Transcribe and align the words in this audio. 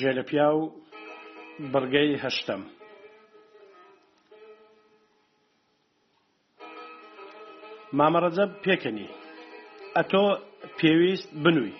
جێلەپیا 0.00 0.48
و 0.58 0.62
بڕگەی 1.72 2.10
هەشتم 2.24 2.62
مامەڕەجە 7.98 8.44
پێکەنی 8.64 9.08
ئەتۆ 9.96 10.24
پێویست 10.78 11.28
بنووی 11.44 11.76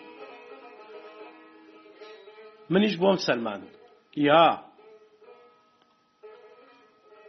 منیش 2.72 2.94
بۆم 3.02 3.16
سەلمان 3.26 3.62
یا 4.28 4.44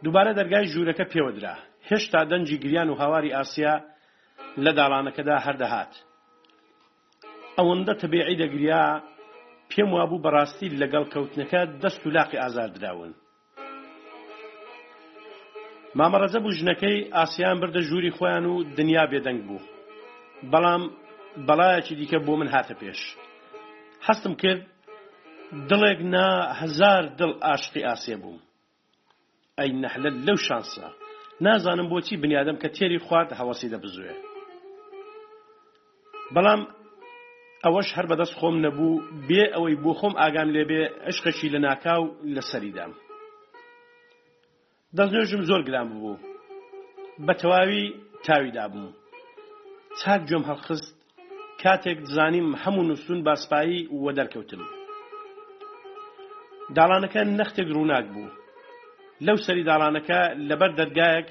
دووبارە 0.04 0.32
دەرگای 0.38 0.70
ژوورەکە 0.72 1.04
پێوەدرا 1.12 1.54
هێشتا 1.88 2.20
دەنجی 2.30 2.60
گریان 2.64 2.88
و 2.90 2.98
هاواری 3.02 3.34
ئاسیا 3.36 3.74
لە 4.64 4.72
داڵانەکەدا 4.78 5.36
هەردەهات 5.46 5.92
ئەوەندە 7.58 7.94
تەبیعی 8.02 8.40
دەگریا 8.42 8.84
پێم 9.70 9.90
وابوو 9.96 10.22
بەڕاستی 10.24 10.74
لەگەڵ 10.80 11.04
کەوتنەکە 11.12 11.60
دەست 11.82 12.00
و 12.06 12.12
لاقی 12.16 12.40
ئازار 12.42 12.68
درراون 12.82 13.12
مامەڕەزە 15.98 16.38
بوو 16.42 16.56
ژنەکەی 16.58 16.98
ئاسیان 17.18 17.56
بردە 17.62 17.80
ژووری 17.88 18.14
خۆیان 18.16 18.44
و 18.52 18.54
دنیا 18.78 19.04
بێدەنگ 19.12 19.40
بوو 19.46 19.66
بەڵام 20.52 20.82
بەڵایەکی 21.46 21.94
دیکە 22.00 22.18
بۆ 22.26 22.34
من 22.40 22.48
هاتە 22.54 22.74
پێش 22.80 23.00
حەستم 24.06 24.34
کرد 24.42 24.62
دڵێک 25.70 25.98
نا 26.14 26.26
هزار 26.60 27.02
دڵ 27.18 27.30
ئاشتی 27.46 27.86
ئاسێ 27.88 28.14
بووم 28.22 28.38
ئەی 29.58 29.70
نەحلە 29.82 30.10
لەو 30.26 30.38
شانسە 30.46 30.86
نازانم 31.44 31.88
بۆچی 31.92 32.16
بنیادەم 32.22 32.58
کە 32.62 32.68
تێری 32.76 33.00
خوارد 33.06 33.30
هەوەسی 33.38 33.70
دەبزوێ 33.72 34.14
بەڵام 36.34 36.62
ئەوەش 37.64 37.88
هەر 37.96 38.06
بەدەست 38.10 38.34
خۆم 38.38 38.56
نەبوو 38.64 39.02
بێ 39.28 39.42
ئەوەی 39.54 39.80
بۆ 39.84 39.92
خۆم 40.00 40.14
ئاگام 40.22 40.48
لێبێ 40.56 40.82
عشقەشی 41.10 41.52
لە 41.54 41.58
ناکاو 41.66 42.02
لە 42.34 42.42
سەریدام 42.52 42.92
دەستنوێژم 44.98 45.42
زۆر 45.50 45.62
گران 45.68 45.86
بوو 45.92 46.16
بە 47.26 47.32
تەواوی 47.40 47.82
تاویدا 48.26 48.66
بوو 48.72 48.90
چاک 50.00 50.20
گوێم 50.28 50.44
هەڵخست 50.50 50.88
کاتێک 51.62 51.98
دزانیم 52.06 52.48
هەموو 52.62 52.88
نووسون 52.90 53.18
باسپایی 53.28 53.86
وە 54.02 54.10
دەرکەوتم 54.18 54.62
داڵانەکە 56.76 57.20
نەختێک 57.38 57.68
ڕووناک 57.76 58.06
بوو 58.14 58.28
لەو 59.26 59.36
سەری 59.46 59.66
داڵانەکە 59.70 60.20
لەبەر 60.48 60.70
دەرگایەک 60.80 61.28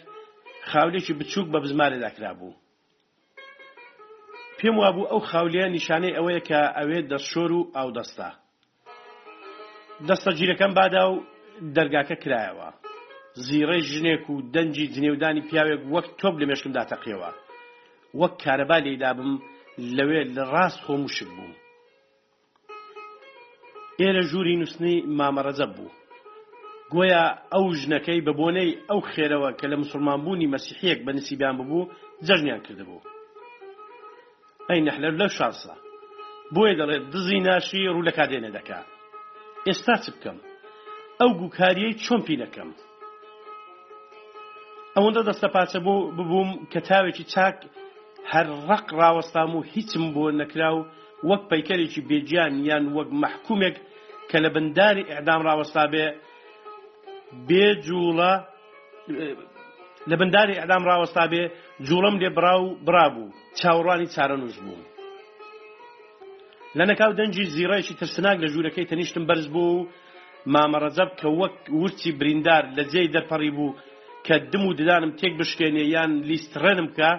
خاولێکی 0.69 1.13
بچووک 1.19 1.47
بە 1.53 1.59
بزمارێداکرا 1.63 2.31
بوو 2.39 2.53
پێم 4.57 4.75
وابوو 4.81 5.09
ئەو 5.11 5.21
خاولەیە 5.29 5.67
نیشانەی 5.77 6.15
ئەوەیە 6.17 6.41
کە 6.47 6.59
ئەوێ 6.77 6.99
دەستشۆر 7.11 7.51
و 7.57 7.61
ئاو 7.75 7.89
دەستا 7.97 8.29
دەستە 10.07 10.31
گیرەکەم 10.39 10.71
بادا 10.77 11.03
و 11.11 11.15
دەرگاکە 11.75 12.17
کرایەوە 12.23 12.69
زیڕەی 13.47 13.81
ژنێک 13.91 14.23
و 14.29 14.35
دەنجی 14.53 14.91
جنێودانی 14.93 15.43
پیاوێک 15.49 15.81
وەک 15.93 16.07
تۆب 16.19 16.35
لە 16.41 16.45
مێشکمدا 16.49 16.83
تەقیەوە 16.91 17.31
وەک 18.19 18.33
کارەبا 18.43 18.77
لێدا 18.85 19.11
بم 19.17 19.31
لەوێ 19.97 20.21
لە 20.35 20.43
ڕاست 20.53 20.79
خۆمشک 20.85 21.29
بوو 21.37 21.57
ئێرە 23.99 24.23
ژووری 24.29 24.59
نووسنی 24.61 24.95
مامەڕەزە 25.17 25.67
بوو 25.75 25.95
گۆیە 26.93 27.23
ئەو 27.53 27.65
ژنەکەی 27.81 28.23
بە 28.27 28.31
بۆنەی 28.39 28.71
ئەو 28.89 28.99
خێرەوە 29.11 29.49
کە 29.59 29.65
لە 29.71 29.77
مسلمانبوونی 29.83 30.51
مەسیحەیەک 30.53 30.99
بە 31.05 31.11
نسیبیان 31.17 31.55
ببوو 31.59 31.89
جەژنیان 32.27 32.61
کردبوو 32.65 33.05
ئەی 34.69 34.79
نەحلەر 34.87 35.13
لەو 35.21 35.29
شانسە 35.37 35.73
بۆیە 36.53 36.73
دەڵێت 36.79 37.03
دزی 37.13 37.39
ناشی 37.47 37.91
ڕوو 37.93 38.07
لە 38.07 38.13
کادێنە 38.17 38.49
دەکات 38.57 38.87
ئێستا 39.67 39.95
چ 40.03 40.05
بکەم 40.15 40.37
ئەو 41.19 41.29
گوکاریەی 41.39 41.97
چۆمپی 42.05 42.37
دەکەم 42.43 42.69
ئەوەندە 44.97 45.21
دەستە 45.29 45.47
پاچە 45.55 45.79
بۆ 45.85 45.95
ببووم 46.17 46.49
کە 46.71 46.79
تاوێکی 46.87 47.25
چاک 47.33 47.55
هەر 48.31 48.47
ڕق 48.69 48.85
ڕاوەستام 49.01 49.51
و 49.55 49.59
هیچم 49.73 50.03
بۆ 50.15 50.23
نەکرا 50.41 50.69
و 50.77 50.81
وەک 51.29 51.41
پەیکەرێکی 51.51 52.01
بێجیان 52.09 52.53
یان 52.69 52.85
وەک 52.97 53.09
مححکومێک 53.23 53.75
کە 54.29 54.37
لە 54.43 54.49
بنداری 54.55 55.03
ئەعدام 55.11 55.41
ڕاوەستا 55.47 55.83
بێ 55.93 56.05
بێجوڵە 57.47 58.33
لە 60.09 60.15
بنداری 60.21 60.57
ئەعدام 60.59 60.83
ڕاوەستا 60.89 61.23
بێ 61.31 61.43
جوڵم 61.87 62.15
لێ 62.21 62.29
براو 62.37 62.63
برابوو 62.87 63.33
چاوەڕانی 63.59 64.07
چارە 64.15 64.35
نووش 64.41 64.57
بوو. 64.65 64.85
لە 66.77 66.83
نەکاو 66.89 67.11
دەنجی 67.19 67.45
زیڕایشی 67.55 67.95
ترسناک 67.99 68.37
لە 68.43 68.47
ژوورەکەی 68.53 68.89
تەنیشتم 68.91 69.23
بەرز 69.29 69.47
بوو 69.55 69.87
مامەڕەزەب 70.53 71.09
کە 71.19 71.27
وەک 71.41 71.57
ورچی 71.81 72.11
بریندار 72.19 72.63
لە 72.77 72.83
جێی 72.91 73.11
دەپەڕی 73.15 73.51
بوو 73.57 73.71
کە 74.27 74.35
دم 74.51 74.63
و 74.69 74.71
ددانم 74.79 75.11
تێک 75.19 75.33
بشکێنێ 75.39 75.83
یان 75.95 76.11
لیستڕێنم 76.29 76.89
کە 76.97 77.09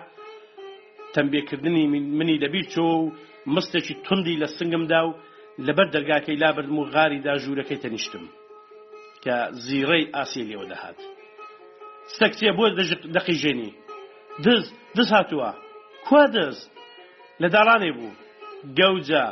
تەمبێکردنی 1.15 1.85
منی 2.19 2.37
دەبیر 2.45 2.67
چۆ 2.75 2.85
و 2.99 3.13
مستێکی 3.55 3.95
توندی 4.05 4.37
لە 4.43 4.47
سنگمدا 4.57 5.01
و 5.09 5.17
لەبەر 5.67 5.87
دەرگاکەی 5.95 6.41
لابردم 6.43 6.77
و 6.79 6.85
غاریدا 6.95 7.35
ژوورەکەی 7.45 7.81
تەنیشتم 7.85 8.25
کە 9.25 9.37
زیڕەی 9.67 10.05
ئاسی 10.15 10.43
لێوە 10.49 10.67
دەهات 10.73 10.99
سەکسێ 12.19 12.51
بۆ 12.59 12.65
دەقیژێنی 13.17 13.71
دز 14.45 14.63
دز 14.97 15.09
هاتووە 15.17 15.51
کوا 16.07 16.25
دز 16.35 16.57
لە 17.43 17.49
داڵانێ 17.55 17.91
بوو 17.97 18.17
گەوجە 18.79 19.25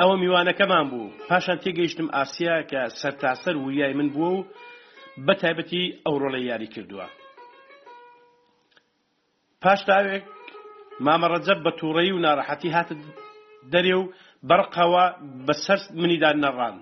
ئەوە 0.00 0.14
میوانەکەمان 0.22 0.86
بوو 0.90 1.12
پاشان 1.28 1.58
تێگەیشتم 1.64 2.08
ئاسیا 2.16 2.56
کە 2.70 2.80
سەرتاسەر 3.00 3.54
وریای 3.64 3.94
من 3.98 4.08
بووە 4.14 4.30
و 4.36 4.46
بە 5.26 5.34
تایبەتی 5.42 5.82
ئەوڕۆلە 6.04 6.40
یاری 6.40 6.68
کردووە. 6.74 7.06
پاشتاوێک 9.62 10.24
مامەڕەجەب 11.06 11.58
بە 11.66 11.70
تووڕەی 11.78 12.10
و 12.12 12.22
ناڕەحەتی 12.26 12.74
هاتە 12.76 12.94
دەرێ 13.72 13.94
و 14.00 14.04
بەرقەوە 14.48 15.04
بە 15.46 15.54
سەر 15.64 15.78
منیدان 16.00 16.36
نەڕان. 16.44 16.76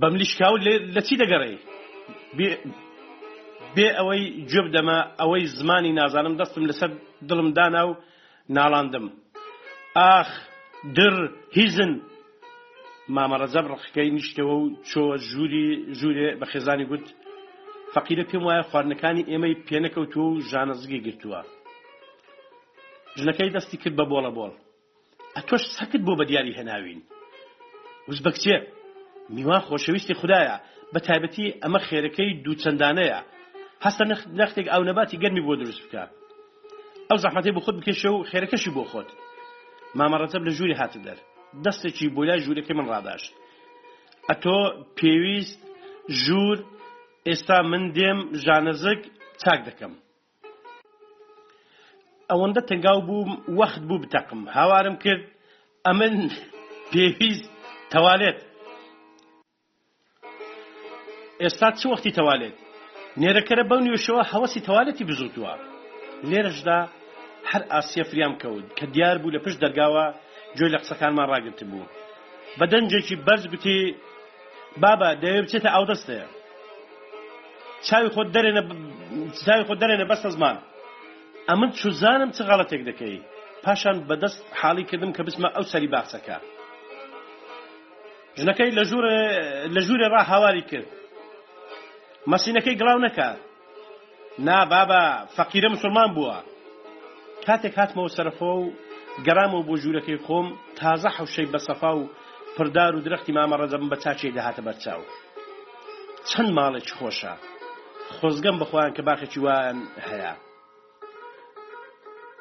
بەملیشکاو 0.00 0.54
لە 0.96 1.00
چی 1.06 1.14
دەگەڕێ؟ 1.22 1.54
بێ 3.76 3.88
ئەوەی 3.98 4.22
گوێب 4.50 4.68
دەمە 4.74 4.98
ئەوەی 5.20 5.42
زمانی 5.58 5.92
نازانم 6.00 6.34
دەستم 6.40 6.64
لەسەر 6.70 6.90
دڵمدانا 7.28 7.82
و 7.88 7.92
ناڵاندم. 8.56 9.06
ئاخ 9.96 10.30
در 10.96 11.14
هیزن 11.56 11.92
مامەڕەزەب 13.08 13.66
ڕخەکەی 13.72 14.10
نیشتەوە 14.18 14.54
و 14.58 14.62
چۆ 14.88 15.02
ژووری 15.28 15.66
ژوورێ 15.98 16.28
بە 16.40 16.46
خێزانی 16.52 16.88
گوت 16.90 17.06
فەقیرە 17.94 18.24
پێم 18.30 18.42
وایە 18.44 18.68
خواردنەکانی 18.70 19.28
ئێمەی 19.30 19.60
پێنەکەوتووە 19.68 20.26
و 20.30 20.42
ژانەزگی 20.50 21.02
گرتووە 21.06 21.40
ژنەکەی 23.20 23.52
دەستی 23.54 23.76
کرد 23.82 23.96
بە 23.98 24.04
بۆڵە 24.10 24.30
بۆڵ 24.36 24.52
ئە 25.34 25.40
تۆش 25.48 25.62
سەکت 25.76 26.02
بۆ 26.06 26.12
بە 26.18 26.24
دیاری 26.30 26.56
هەناوین 26.60 27.00
وزبەکچێ 28.08 28.56
میوان 29.34 29.62
خۆشەویستی 29.66 30.18
خدایە 30.20 30.56
بە 30.92 31.00
تایبەتی 31.06 31.54
ئەمە 31.62 31.80
خێرەکەی 31.88 32.38
دووچەندانەیە 32.44 33.20
هەستە 33.84 34.04
نەختێک 34.40 34.66
ئەو 34.72 34.82
نەباتی 34.88 35.20
گەرمی 35.22 35.44
بۆ 35.46 35.52
دروست 35.60 35.82
بکە 35.84 36.04
ئەو 37.08 37.18
زەحمەتی 37.24 37.54
بۆ 37.54 37.60
خۆت 37.64 37.76
بکەشە 37.80 38.08
و 38.12 38.24
خێرەکەشی 38.30 38.74
بۆ 38.76 38.84
خۆت 38.90 39.10
مامەڕەتەب 39.98 40.42
لە 40.46 40.52
ژووری 40.56 40.78
هاتە 40.80 41.00
دەر 41.06 41.18
دەستێکی 41.64 42.06
بۆ 42.16 42.22
لای 42.28 42.42
ژوورەکەی 42.44 42.74
من 42.78 42.86
ڕداشت 42.94 43.32
ئەتۆ 44.28 44.58
پێویست 44.98 45.60
ژوور 46.22 46.58
ئێستا 47.28 47.58
من 47.70 47.82
دێم 47.96 48.20
ژانەزک 48.44 49.00
چاک 49.42 49.60
دەکەم 49.68 49.92
ئەوەندە 52.30 52.62
تنگاو 52.70 53.00
بووم 53.08 53.32
وەخت 53.58 53.82
بوو 53.88 54.02
بتەقم 54.04 54.40
هاوارم 54.58 54.96
کرد 55.04 55.24
ئەمن 55.86 56.14
پێویست 56.92 57.46
تەوالێت 57.92 58.38
ئێستا 61.42 61.68
چ 61.78 61.82
وەختی 61.92 62.14
تەوالێت 62.18 62.54
نێرەکەرە 63.22 63.64
بەو 63.70 63.80
نوێشەوە 63.86 64.22
هەوەسی 64.32 64.64
تەوالەتی 64.66 65.08
بزوتووە 65.08 65.54
لێرەشدا 66.30 66.80
هەر 67.50 67.62
ئاسیە 67.72 68.04
فریام 68.10 68.34
کەوت 68.42 68.66
کە 68.78 68.84
دیار 68.94 69.16
بوو 69.22 69.34
لە 69.34 69.38
پشت 69.44 69.58
دەرگاوە 69.64 70.06
جۆی 70.58 70.70
لە 70.74 70.78
قسەکانمان 70.84 71.26
ڕاگرتم 71.32 71.68
بوو 71.72 71.88
بە 72.58 72.64
دەنجێکی 72.72 73.16
بەرز 73.26 73.44
گوتی 73.52 73.78
بابە 74.82 75.08
دەوێت 75.22 75.44
بچێتە 75.46 75.70
ئەو 75.76 75.84
دەستەیە 75.90 76.26
چاوی 77.86 78.10
خۆ 78.14 78.20
دەرێنە 78.34 78.62
چاوی 79.46 79.66
خۆ 79.68 79.74
دەرێنە 79.82 80.04
بەستە 80.10 80.28
زمان 80.36 80.56
ئەمن 81.48 81.70
چوزانم 81.80 82.30
چ 82.36 82.38
غەڵەتێک 82.48 82.82
دەکەی 82.90 83.16
پاشان 83.64 83.96
بەدەست 84.08 84.40
حاڵی 84.60 84.84
کردم 84.90 85.12
کە 85.16 85.22
بسمە 85.26 85.48
ئەو 85.56 85.64
سەری 85.72 85.88
باخچەکە 85.94 86.36
ژنەکەی 88.40 88.70
لە 89.76 89.80
ژوورێ 89.86 90.06
ڕا 90.14 90.22
هاواری 90.30 90.64
کرد 90.70 90.88
مەسینەکەی 92.32 92.78
گڵاو 92.80 93.04
نەکات 93.06 93.38
نا 94.48 94.58
بابا 94.72 95.00
فەقیرە 95.36 95.68
مسلمان 95.74 96.08
بووە 96.16 96.36
کاتێک 97.46 97.74
هاتمەوە 97.80 98.10
سەرفۆ 98.16 98.50
و 98.58 98.62
گەرامەوە 99.26 99.66
بۆ 99.68 99.74
ژوورەکەی 99.82 100.22
خۆم 100.26 100.46
تازە 100.80 101.10
حوشەی 101.16 101.50
بە 101.52 101.58
سەفا 101.66 101.92
و 101.96 102.10
پردار 102.56 102.96
و 102.96 103.00
درختی 103.06 103.32
مامە 103.36 103.56
ڕەزەم 103.60 103.88
بە 103.92 103.96
چاچێک 104.04 104.32
دەهاتە 104.38 104.62
بەرچاو 104.66 105.02
چەند 106.30 106.50
ماڵێک 106.56 106.86
خۆشە 106.98 107.34
خۆزگەم 108.16 108.56
بخۆیان 108.60 108.92
کە 108.96 109.02
باخێکی 109.08 109.40
وان 109.44 109.76
هەیە 110.08 110.34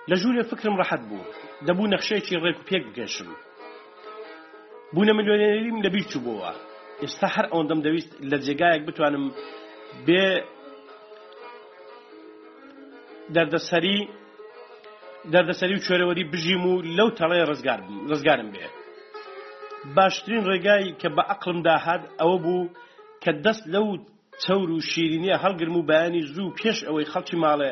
لە 0.09 0.15
ژوورێ 0.21 0.44
فکرم 0.51 0.75
ڕەحەت 0.81 1.03
بوو 1.09 1.25
دەبوو 1.68 1.91
نەخشەیەکی 1.94 2.39
ڕێک 2.44 2.57
و 2.59 2.68
پێک 2.69 2.83
بگەشم 2.88 3.29
بوونە 4.94 5.13
ملیۆنێریم 5.17 5.77
لەبیر 5.85 6.06
چوو 6.12 6.24
بووە 6.25 6.51
ئێستا 7.03 7.27
هەر 7.35 7.45
ئەوەندەم 7.51 7.79
دەویست 7.85 8.12
لە 8.31 8.38
جێگایەک 8.45 8.83
بتوانم 8.88 9.25
بێ 10.06 10.25
دەردەسەری 13.35 14.00
دەردەسەری 15.29 15.75
و 15.75 15.79
کوێرەوەری 15.85 16.29
بژیم 16.33 16.65
و 16.65 16.81
لەو 16.97 17.09
تەڵێ 17.18 17.44
ڕزگارم 18.09 18.50
بێ 18.53 18.65
باشترین 19.95 20.44
ڕێگای 20.50 20.94
کە 21.01 21.09
بە 21.15 21.23
عقلم 21.33 21.59
داهات 21.68 22.01
ئەوە 22.19 22.38
بوو 22.44 22.69
کە 23.23 23.31
دەست 23.45 23.63
لەو 23.73 23.85
چەور 24.44 24.69
و 24.71 24.81
شیرینیە 24.91 25.38
هەڵگرم 25.44 25.75
و 25.77 25.85
بەیانی 25.89 26.27
زوو 26.35 26.56
پێش 26.59 26.77
ئەوەی 26.88 27.09
خەڵکی 27.13 27.38
ماڵێ 27.44 27.71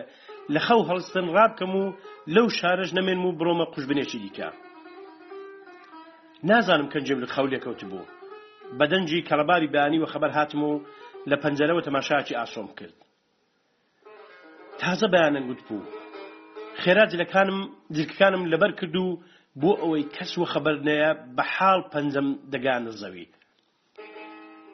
لە 0.53 0.59
خەو 0.67 0.81
هەڵستن 0.89 1.25
ڕابکەم 1.35 1.73
و 1.75 1.93
لەو 2.35 2.47
شارەش 2.59 2.89
نەمێن 2.97 3.19
و 3.25 3.31
بڕۆمە 3.37 3.65
قوشبنێکی 3.73 4.19
دیکە 4.23 4.49
نازانم 6.49 6.87
کەنجێم 6.93 7.19
لە 7.23 7.27
خەولێکەوت 7.33 7.81
بوو 7.89 8.05
بە 8.77 8.85
دەنجی 8.91 9.25
کەلەباری 9.29 9.71
بەیانی 9.73 9.99
و 10.01 10.05
خەبەر 10.13 10.31
هاتم 10.37 10.63
و 10.63 10.81
لە 11.29 11.35
پەنجەرەوە 11.43 11.83
تەماشاکی 11.87 12.37
ئاسۆم 12.39 12.67
کرد 12.79 12.97
تازە 14.81 15.07
بەیانەنگوت 15.13 15.61
بوو 15.67 15.83
خێرا 16.83 17.05
جلەکانم 17.11 17.59
جلکەکانم 17.95 18.43
لەبەر 18.51 18.71
کرد 18.79 18.95
و 19.03 19.07
بۆ 19.61 19.71
ئەوەی 19.81 20.05
کەس 20.15 20.31
و 20.41 20.45
خەبەرنەیە 20.53 21.11
بە 21.35 21.43
حاڵ 21.53 21.79
پەنجەم 21.93 22.27
دەگانە 22.53 22.91
زەوی 23.01 23.25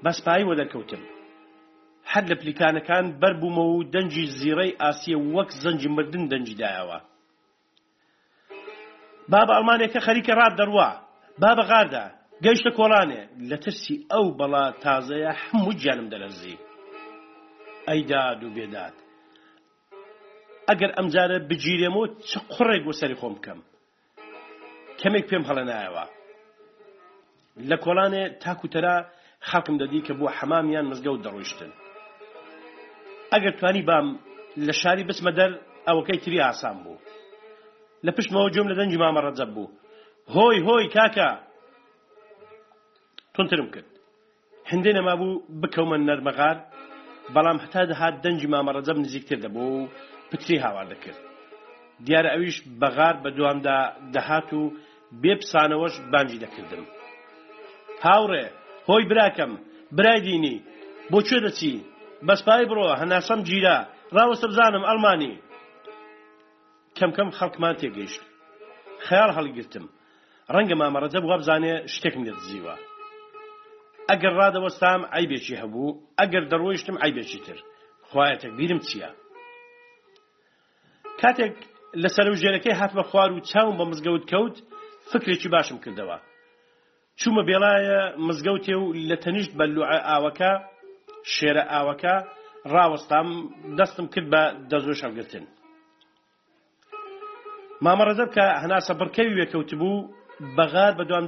بەسپایی 0.04 0.48
وە 0.50 0.56
دەرکەوتم 0.60 1.04
هەر 2.12 2.24
لە 2.32 2.36
پلیکانەکان 2.42 3.06
بەربوومە 3.22 3.64
و 3.74 3.78
دەنجی 3.94 4.26
زیڕەی 4.40 4.78
ئاسیە 4.82 5.18
وەک 5.36 5.50
زەنجی 5.64 5.90
مردن 5.96 6.24
دەنجیدایەوە 6.32 7.00
بابە 9.32 9.54
ئەڵمانێکە 9.56 10.00
خەریکە 10.08 10.34
ڕات 10.40 10.54
دەڕوا 10.60 10.90
بابە 11.44 11.64
غاردا 11.72 12.06
گەیشتە 12.46 12.72
کۆڵانێ 12.78 13.22
لە 13.50 13.58
ترسی 13.64 13.96
ئەو 14.12 14.26
بەڵا 14.40 14.66
تازەیە 14.84 15.32
هەموو 15.42 15.74
گیانم 15.82 16.08
دەلەرزی 16.14 16.56
ئەیداد 17.88 18.40
و 18.44 18.54
بێداد 18.56 18.96
ئەگەر 20.72 20.92
ئەمجارە 20.98 21.38
بگیرێمەوە 21.50 22.08
چ 22.30 22.32
قڕێک 22.54 22.82
بۆ 22.86 22.94
سەری 23.00 23.20
خۆم 23.20 23.34
بکەم 23.38 23.60
کەمێک 25.00 25.26
پێم 25.32 25.44
هەڵە 25.50 25.64
نایەوە 25.70 26.04
لە 27.70 27.76
کۆڵانێ 27.84 28.24
تاکوتەرا 28.44 28.98
خاکم 29.50 29.76
دەدی 29.82 30.06
کە 30.08 30.14
بۆ 30.20 30.26
حەمامیان 30.38 30.86
مزگەوت 30.92 31.22
دەڕۆیشتن 31.26 31.72
ئەگەر 33.34 33.54
توانی 33.60 33.84
بام 33.90 34.08
لە 34.68 34.74
شاری 34.82 35.04
بسمە 35.10 35.32
دەر 35.40 35.52
ئەوەکەی 35.88 36.20
تری 36.24 36.44
ئاسان 36.46 36.78
بوو 36.84 37.04
لە 38.06 38.12
پشمەوە 38.18 38.50
جۆم 38.56 38.68
لە 38.72 38.76
دەنجی 38.80 39.00
مامە 39.04 39.22
ڕەجەب 39.26 39.52
بوو 39.56 39.74
هۆی 40.34 40.58
هۆی 40.68 40.88
کاکە 40.96 41.30
تونترم 43.36 43.68
کرد 43.76 43.90
هەندێ 44.72 44.92
نەما 44.98 45.14
بوو 45.20 45.42
بکەومە 45.62 45.98
نەرمەغار 46.10 46.58
بەڵام 47.36 47.58
هەتا 47.64 47.82
دەهات 47.92 48.16
دەنجی 48.24 48.48
مامە 48.54 48.72
ڕەجەب 48.78 48.98
نزیکتر 49.04 49.38
دەبوو 49.46 49.76
کچی 50.40 50.56
هاوار 50.66 50.86
دەکرد 50.94 51.20
دیارە 52.08 52.30
ئەویش 52.36 52.58
بەغار 52.82 53.16
بە 53.24 53.30
دوامدا 53.38 53.78
دەهات 54.16 54.50
و 54.60 54.62
بێ 55.22 55.34
پسانەوەش 55.42 55.96
بانجی 56.12 56.42
دەکردم 56.46 56.86
هاوڕێ 58.06 58.46
هۆی 58.88 59.06
براکەم 59.12 59.52
برای 59.98 60.20
دینی 60.28 60.56
بۆکوێ 61.12 61.40
دەچی 61.46 61.74
بەسپای 62.28 62.66
بڕۆ 62.70 62.86
هەناسەم 63.02 63.40
گیرا 63.50 63.78
ڕاوەسە 64.18 64.48
بزانم 64.52 64.84
ئەلمانی 64.90 65.34
کەم 66.98 67.12
کەم 67.18 67.30
خەڵکمان 67.38 67.74
تێگەیشت 67.82 68.22
خەیاڵ 69.06 69.30
هەڵگرتم 69.38 69.86
ڕەنگە 70.54 70.76
مامەڕەجە 70.82 71.20
بووە 71.24 71.38
بزانێ 71.42 71.74
شتێک 71.94 72.16
لێت 72.26 72.40
زیوە 72.50 72.76
ئەگەر 74.10 74.34
ڕادەوەستام 74.40 75.02
ئایبێکی 75.14 75.56
هەبوو 75.62 75.98
ئەگەر 76.20 76.44
دەڕۆیشتم 76.52 76.96
ئایبێکی 77.02 77.40
تر 77.46 77.58
خوایەتە 78.10 78.48
بیرم 78.58 78.82
چییە 78.88 79.10
کاتێک 81.26 81.56
لەسەر 82.04 82.28
و 82.32 82.36
ژێرەکەی 82.42 82.80
هاتمە 82.82 83.04
خوار 83.10 83.30
و 83.34 83.40
چاوم 83.50 83.76
بە 83.80 83.86
مزگەوت 83.92 84.24
کەوت 84.32 84.56
فکرێکی 85.12 85.50
باشم 85.56 85.78
کردەوە 85.84 86.18
چوومە 87.20 87.44
بێڵایە 87.50 88.02
مزگەوتێ 88.28 88.76
و 88.80 88.86
لە 89.10 89.18
تەنیشت 89.24 89.52
بە 89.60 89.66
لوعە 89.76 90.00
ئاوەکە 90.10 90.52
شێرە 91.36 91.64
ئاوەکە 91.74 92.16
ڕاوەستام 92.74 93.28
دەستم 93.78 94.06
کرد 94.14 94.28
بە 94.34 94.42
دەزۆ 94.72 94.94
شەمگرتن 95.02 95.46
مامەڕەزەب 97.84 98.30
کە 98.36 98.46
هەناسە 98.62 98.94
بڕکەوی 99.00 99.36
وێکەوت 99.38 99.72
بوو 99.82 100.08
بەغار 100.58 100.94
بەدوام 101.00 101.26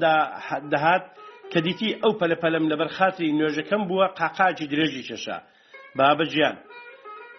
دەهات 0.74 1.04
کە 1.52 1.60
دیتی 1.66 1.90
ئەو 2.02 2.12
پەلەپەلم 2.20 2.66
لەبەر 2.72 2.90
خاتری 2.98 3.36
نوێژەکەم 3.38 3.82
بووە 3.90 4.06
قاقاجی 4.20 4.70
درێژی 4.72 5.06
چێشە 5.10 5.38
بابە 5.98 6.26
گیان 6.34 6.56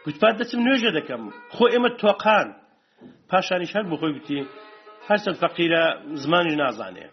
وتپات 0.08 0.34
دەچم 0.40 0.60
نوێژە 0.66 0.90
دەکەم 0.98 1.22
خۆ 1.54 1.64
ئێمە 1.72 1.90
تۆقان 2.00 2.48
پاشانیش 3.30 3.72
هەر 3.76 3.84
بخۆی 3.92 4.14
گوتی 4.16 4.40
هەرچەند 5.08 5.38
فەقیرە 5.42 5.82
زمانیش 6.22 6.54
نازانێ 6.62 7.06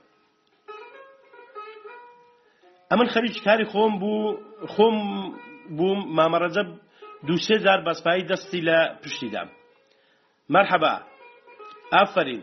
ئەمن 2.91 3.07
خەریکی 3.13 3.41
کاری 3.47 3.65
خۆم 3.73 3.93
بوو 4.01 4.19
خۆم 4.73 4.97
بووم 5.77 5.99
مامەڕەجە 6.17 6.63
دووسێ 7.27 7.55
دار 7.65 7.79
بەسپایی 7.87 8.27
دەستی 8.31 8.61
لە 8.67 8.77
پشتیدام 9.03 9.49
مەرحەبا 10.53 10.95
ئافرین 11.95 12.41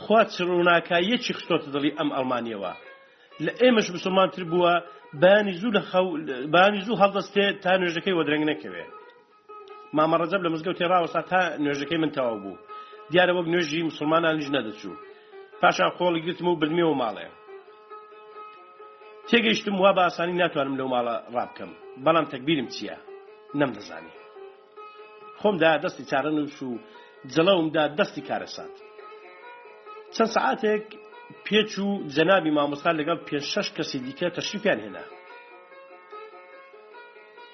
خوا 0.00 0.20
چڕووناکایەکی 0.34 1.32
خستۆتە 1.38 1.68
دڵی 1.74 1.92
ئەم 1.98 2.10
ئەڵمانیەوە 2.16 2.72
لە 3.44 3.52
ئێمەش 3.60 3.86
مسلمانتر 3.96 4.44
بووە 4.52 4.72
بانی 5.22 5.52
زوو 5.60 5.70
لە 5.76 5.82
بانی 6.54 6.80
زوو 6.86 7.00
هەڵدەستێ 7.02 7.46
تا 7.62 7.70
نوێژەکەی 7.80 8.16
وەدرەنگ 8.18 8.44
نەکەوێت 8.50 8.92
مامەڕەجەب 9.98 10.42
لە 10.44 10.50
مزگەوت 10.54 10.78
تێڕاوەسا 10.80 11.22
تا 11.30 11.40
نوێژەکەی 11.64 11.98
من 12.02 12.10
تەواو 12.16 12.40
بوو 12.42 12.56
دیارە 13.12 13.32
وەک 13.34 13.46
نوێژی 13.52 13.86
مسلمانانیش 13.90 14.48
نەدەچوو 14.56 15.00
پاشان 15.60 15.90
خۆڵی 15.96 16.22
گرتم 16.26 16.46
و 16.48 16.58
برمێەوە 16.60 16.96
ماڵێ 17.02 17.28
تێگەیشتم 19.28 19.76
وا 19.82 19.90
بە 19.96 20.02
ئاسانی 20.06 20.38
ناتوانم 20.42 20.74
لەو 20.80 20.88
ماڵە 20.94 21.16
ڕابکەم 21.36 21.70
بەڵام 22.04 22.26
تەکبیرم 22.32 22.68
چییە 22.74 22.96
نەمدەزانی 23.60 24.14
خۆمدا 25.40 25.70
دەستی 25.84 26.04
چارە 26.10 26.30
نووش 26.38 26.56
و 26.68 26.70
جەڵەومدا 27.34 27.84
دەستی 27.98 28.26
کارەسات 28.28 28.74
چەند 30.14 30.30
سعاتێک 30.36 30.84
پێچ 31.46 31.70
و 31.86 31.88
جەنابی 32.14 32.54
مامۆستا 32.56 32.90
لەگەڵ 33.00 33.18
پێ 33.26 33.38
شەش 33.52 33.68
کەسی 33.76 33.98
دیکە 34.06 34.26
تەشریفیان 34.36 34.78
هێنا 34.84 35.04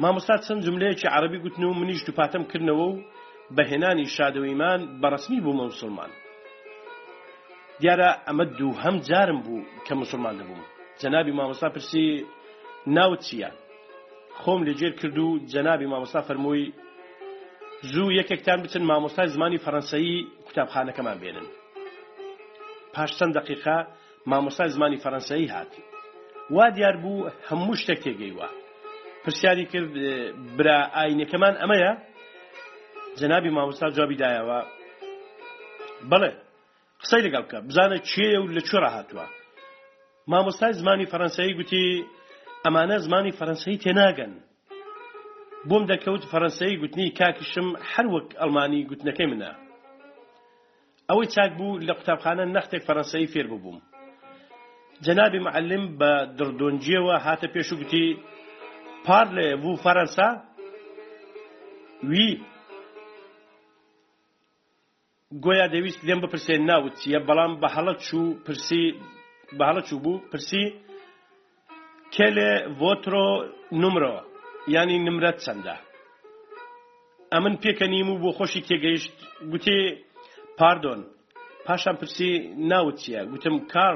مامۆستاد 0.03 0.41
چەند 0.47 0.61
جملەیەکی 0.67 1.07
عربی 1.17 1.39
گوتن 1.45 1.63
و 1.65 1.75
منیش 1.81 2.01
دووپاتەم 2.07 2.45
کردنەوە 2.53 2.87
و 2.91 3.03
بەهێنانی 3.57 4.07
شادەوەیمان 4.17 4.81
بەڕسمی 5.03 5.41
بوومە 5.45 5.65
مسلمان 5.73 6.11
دیارە 7.81 8.11
ئەمە 8.27 8.45
دوو 8.59 8.75
هەم 8.85 8.97
جارم 9.09 9.39
بوو 9.47 9.67
کە 9.87 9.93
مسلمان 10.03 10.35
دەبووم 10.41 10.63
جەنابی 11.01 11.33
مامۆستا 11.39 11.69
پرسی 11.75 12.05
ناوت 12.97 13.21
چییە 13.27 13.51
خۆم 14.41 14.61
لەجێر 14.69 14.93
کرد 15.01 15.19
و 15.19 15.29
جەنابی 15.53 15.87
مامۆستا 15.93 16.21
فەرمووی 16.29 16.65
زوو 17.93 18.17
یەکێکتان 18.21 18.59
بچن 18.65 18.83
مامۆستای 18.91 19.29
زمانی 19.35 19.59
فەەنسایی 19.65 20.17
قوتابخانەکەمان 20.47 21.17
بێنن 21.23 21.49
پاش 22.95 23.11
چەند 23.19 23.33
دقیقا 23.39 23.79
مامۆستای 24.31 24.69
زمانی 24.77 24.99
فەەنسایی 25.05 25.51
هات 25.55 25.73
وا 26.55 26.67
دیار 26.77 26.97
بوو 27.03 27.29
هەموو 27.49 27.77
شتێک 27.83 28.01
تێگەیوە 28.07 28.49
پرسیاری 29.27 29.65
کرد 29.73 29.93
برا 30.57 30.79
ئاینەکەمان 30.99 31.55
ئەمەیە 31.63 31.93
جەنابی 33.21 33.51
مامۆستا 33.57 33.87
جوابی 33.97 34.17
دایەوە 34.23 34.61
بڵێ 36.11 36.31
قسەی 37.03 37.23
لەگەڵ 37.27 37.43
بکە 37.47 37.59
بزانە 37.69 37.99
چیە 38.09 38.39
و 38.43 38.47
لە 38.57 38.63
چۆرە 38.69 38.91
هاتووە 38.97 39.27
مامۆستای 40.33 40.73
زمانی 40.81 41.07
فەەنسایی 41.13 41.57
گوتی 41.59 41.85
ئەمانە 42.65 42.97
زمانی 43.07 43.33
فەەنسایی 43.41 43.81
تێناگەن 43.85 44.33
بۆم 45.69 45.83
دەکەوت 45.93 46.23
فەەنسایی 46.33 46.81
گوتنی 46.83 47.11
کاکیشم 47.19 47.69
هەروەک 47.93 48.27
ئەلمانی 48.41 48.83
گوتنەکەی 48.91 49.29
منە 49.31 49.53
ئەوەی 51.11 51.29
چاک 51.35 51.51
بوو 51.59 51.79
لە 51.89 51.93
قوتابخانە 51.99 52.45
نەختێک 52.57 52.83
فەەنسایی 52.89 53.31
فێر 53.33 53.47
ببووم 53.53 53.79
جەنابی 55.05 55.41
معلم 55.47 55.85
بە 55.99 56.11
دڵدۆنجیەوە 56.39 57.17
هاتە 57.27 57.49
پێش 57.55 57.69
و 57.73 57.77
گوتی 57.81 58.07
parlez 59.07 59.55
vous 59.55 59.77
français 59.77 60.43
Oui. 62.13 62.31
گۆیا 65.45 65.67
دەویست 65.75 66.01
لێم 66.07 66.21
بپرسێن 66.25 66.63
ناوتیە 66.71 67.19
بەڵام 67.29 67.53
بە 67.61 67.69
حەڵەت 67.75 67.99
چوو 68.07 68.27
پرسی 68.47 68.83
بە 69.59 69.65
حەڵەت 69.69 69.85
چوو 69.89 70.03
بوو 70.05 70.23
پرسی 70.31 70.65
کێلێ 72.15 72.51
ڤۆترۆ 72.79 73.27
نمرۆ 73.83 74.15
ینی 74.77 74.99
نمرەت 75.07 75.37
چەندە 75.45 75.77
ئەمن 77.33 77.55
پێکە 77.63 77.87
نیم 77.93 78.09
و 78.11 78.21
بۆ 78.23 78.31
خۆشی 78.39 78.65
تێگەیشت 78.69 79.17
گوتێ 79.53 79.77
پاردۆن 80.59 81.01
پاشان 81.67 81.97
پرسی 82.01 82.31
ناوتیە 82.71 83.21
گوتم 83.33 83.57
کار 83.73 83.95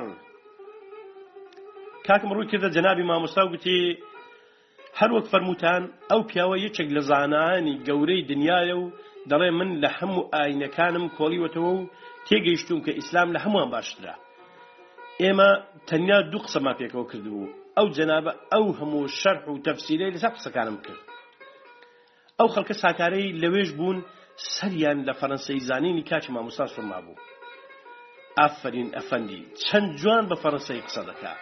کاکم 2.07 2.31
ڕووی 2.37 2.49
کردە 2.50 2.69
جەنابی 2.76 3.05
مامۆستا 3.11 3.43
گوتی 3.52 3.76
هەر 5.00 5.11
وەک 5.16 5.26
فەرموتان 5.33 5.83
ئەو 6.11 6.21
پیاوە 6.30 6.57
یەکێک 6.66 6.88
لە 6.97 7.02
زانانی 7.11 7.80
گەورەی 7.88 8.26
دنیاە 8.33 8.76
و 8.83 8.92
دەڵێ 9.30 9.49
من 9.59 9.71
لە 9.83 9.88
هەموو 9.99 10.28
ئاینەکانم 10.35 11.04
کۆڵیوەتەوە 11.16 11.73
و 11.76 11.88
تێگەیشتوم 12.28 12.80
کە 12.87 12.92
ئیسلام 12.99 13.28
لە 13.35 13.38
هەمووان 13.45 13.69
باشترا 13.75 14.14
ئێمە 15.23 15.50
تەنیا 15.88 16.19
دوو 16.33 16.45
قسەما 16.45 16.73
پێکەوە 16.80 17.07
کردبوو 17.11 17.52
ئەو 17.78 17.87
جەنابە 17.97 18.33
ئەو 18.52 18.64
هەموو 18.78 19.11
شەرح 19.21 19.42
و 19.52 19.62
تەفسیلەی 19.66 20.12
لەسا 20.14 20.28
قسەکانم 20.37 20.78
کرد 20.87 21.02
ئەو 22.38 22.49
خەڵکە 22.54 22.75
ساکارەی 22.83 23.37
لەوێش 23.42 23.71
بوون 23.78 23.99
سەریان 24.57 24.99
لە 25.09 25.12
فەرەنسەی 25.21 25.64
زانینی 25.69 26.04
کاچ 26.11 26.25
مامۆستا 26.35 26.66
سوما 26.75 27.00
بوو 27.04 27.21
ئافرین 28.40 28.88
ئەفەندی 28.99 29.42
چەند 29.66 29.88
جوان 30.00 30.25
بە 30.30 30.37
فەرەنسەی 30.42 30.85
قسە 30.87 31.02
دەکات 31.11 31.40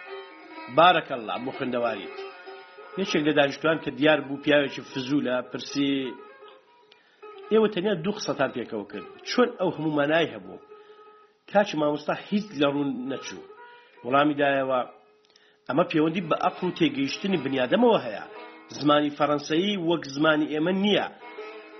بارەکە 0.77 1.13
الله 1.19 1.35
بۆ 1.45 1.51
خوندەواریت 1.57 2.17
یەکێک 3.03 3.23
لە 3.27 3.33
دانیشتوان 3.39 3.77
کە 3.83 3.89
دیار 3.99 4.19
بوو 4.27 4.37
پیاوێکی 4.43 4.81
فزولە 4.91 5.35
پرسی 5.51 5.89
ئێوە 7.51 7.67
تەنیا 7.73 7.93
دوو 8.05 8.15
قسەتان 8.17 8.51
پێکەوە 8.55 8.85
کرد 8.91 9.07
چۆن 9.29 9.49
ئەو 9.59 9.69
هەمومانای 9.77 10.27
هەبوو 10.33 10.63
کاچ 11.51 11.69
مامۆستا 11.79 12.13
هیچ 12.29 12.45
لە 12.61 12.67
ڕوون 12.73 12.89
نەچوو 13.11 13.43
وەڵامی 14.05 14.35
دایەوە 14.41 14.79
ئەمە 15.67 15.83
پەیوەندی 15.91 16.25
بە 16.29 16.35
ئەقل 16.43 16.63
و 16.67 16.75
تێگەیشتنی 16.79 17.37
بنیادەمەوە 17.43 17.99
هەیە 18.05 18.23
زمانی 18.79 19.15
فەڕەنسایی 19.17 19.79
وەک 19.89 20.03
زمانی 20.15 20.49
ئێمە 20.53 20.73
نییە 20.83 21.07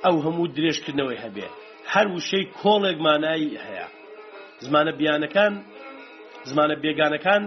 ئەو 0.06 0.16
هەموو 0.26 0.52
درێژکردنەوەی 0.58 1.22
هەبێ 1.26 1.48
هەر 1.92 2.06
وشەی 2.16 2.46
کۆڵێک 2.60 2.98
مانایی 3.08 3.50
هەیە 3.66 3.88
زمانە 4.66 4.92
بیانەکان 5.00 5.54
زمانە 6.50 6.76
بێگانەکان 6.84 7.44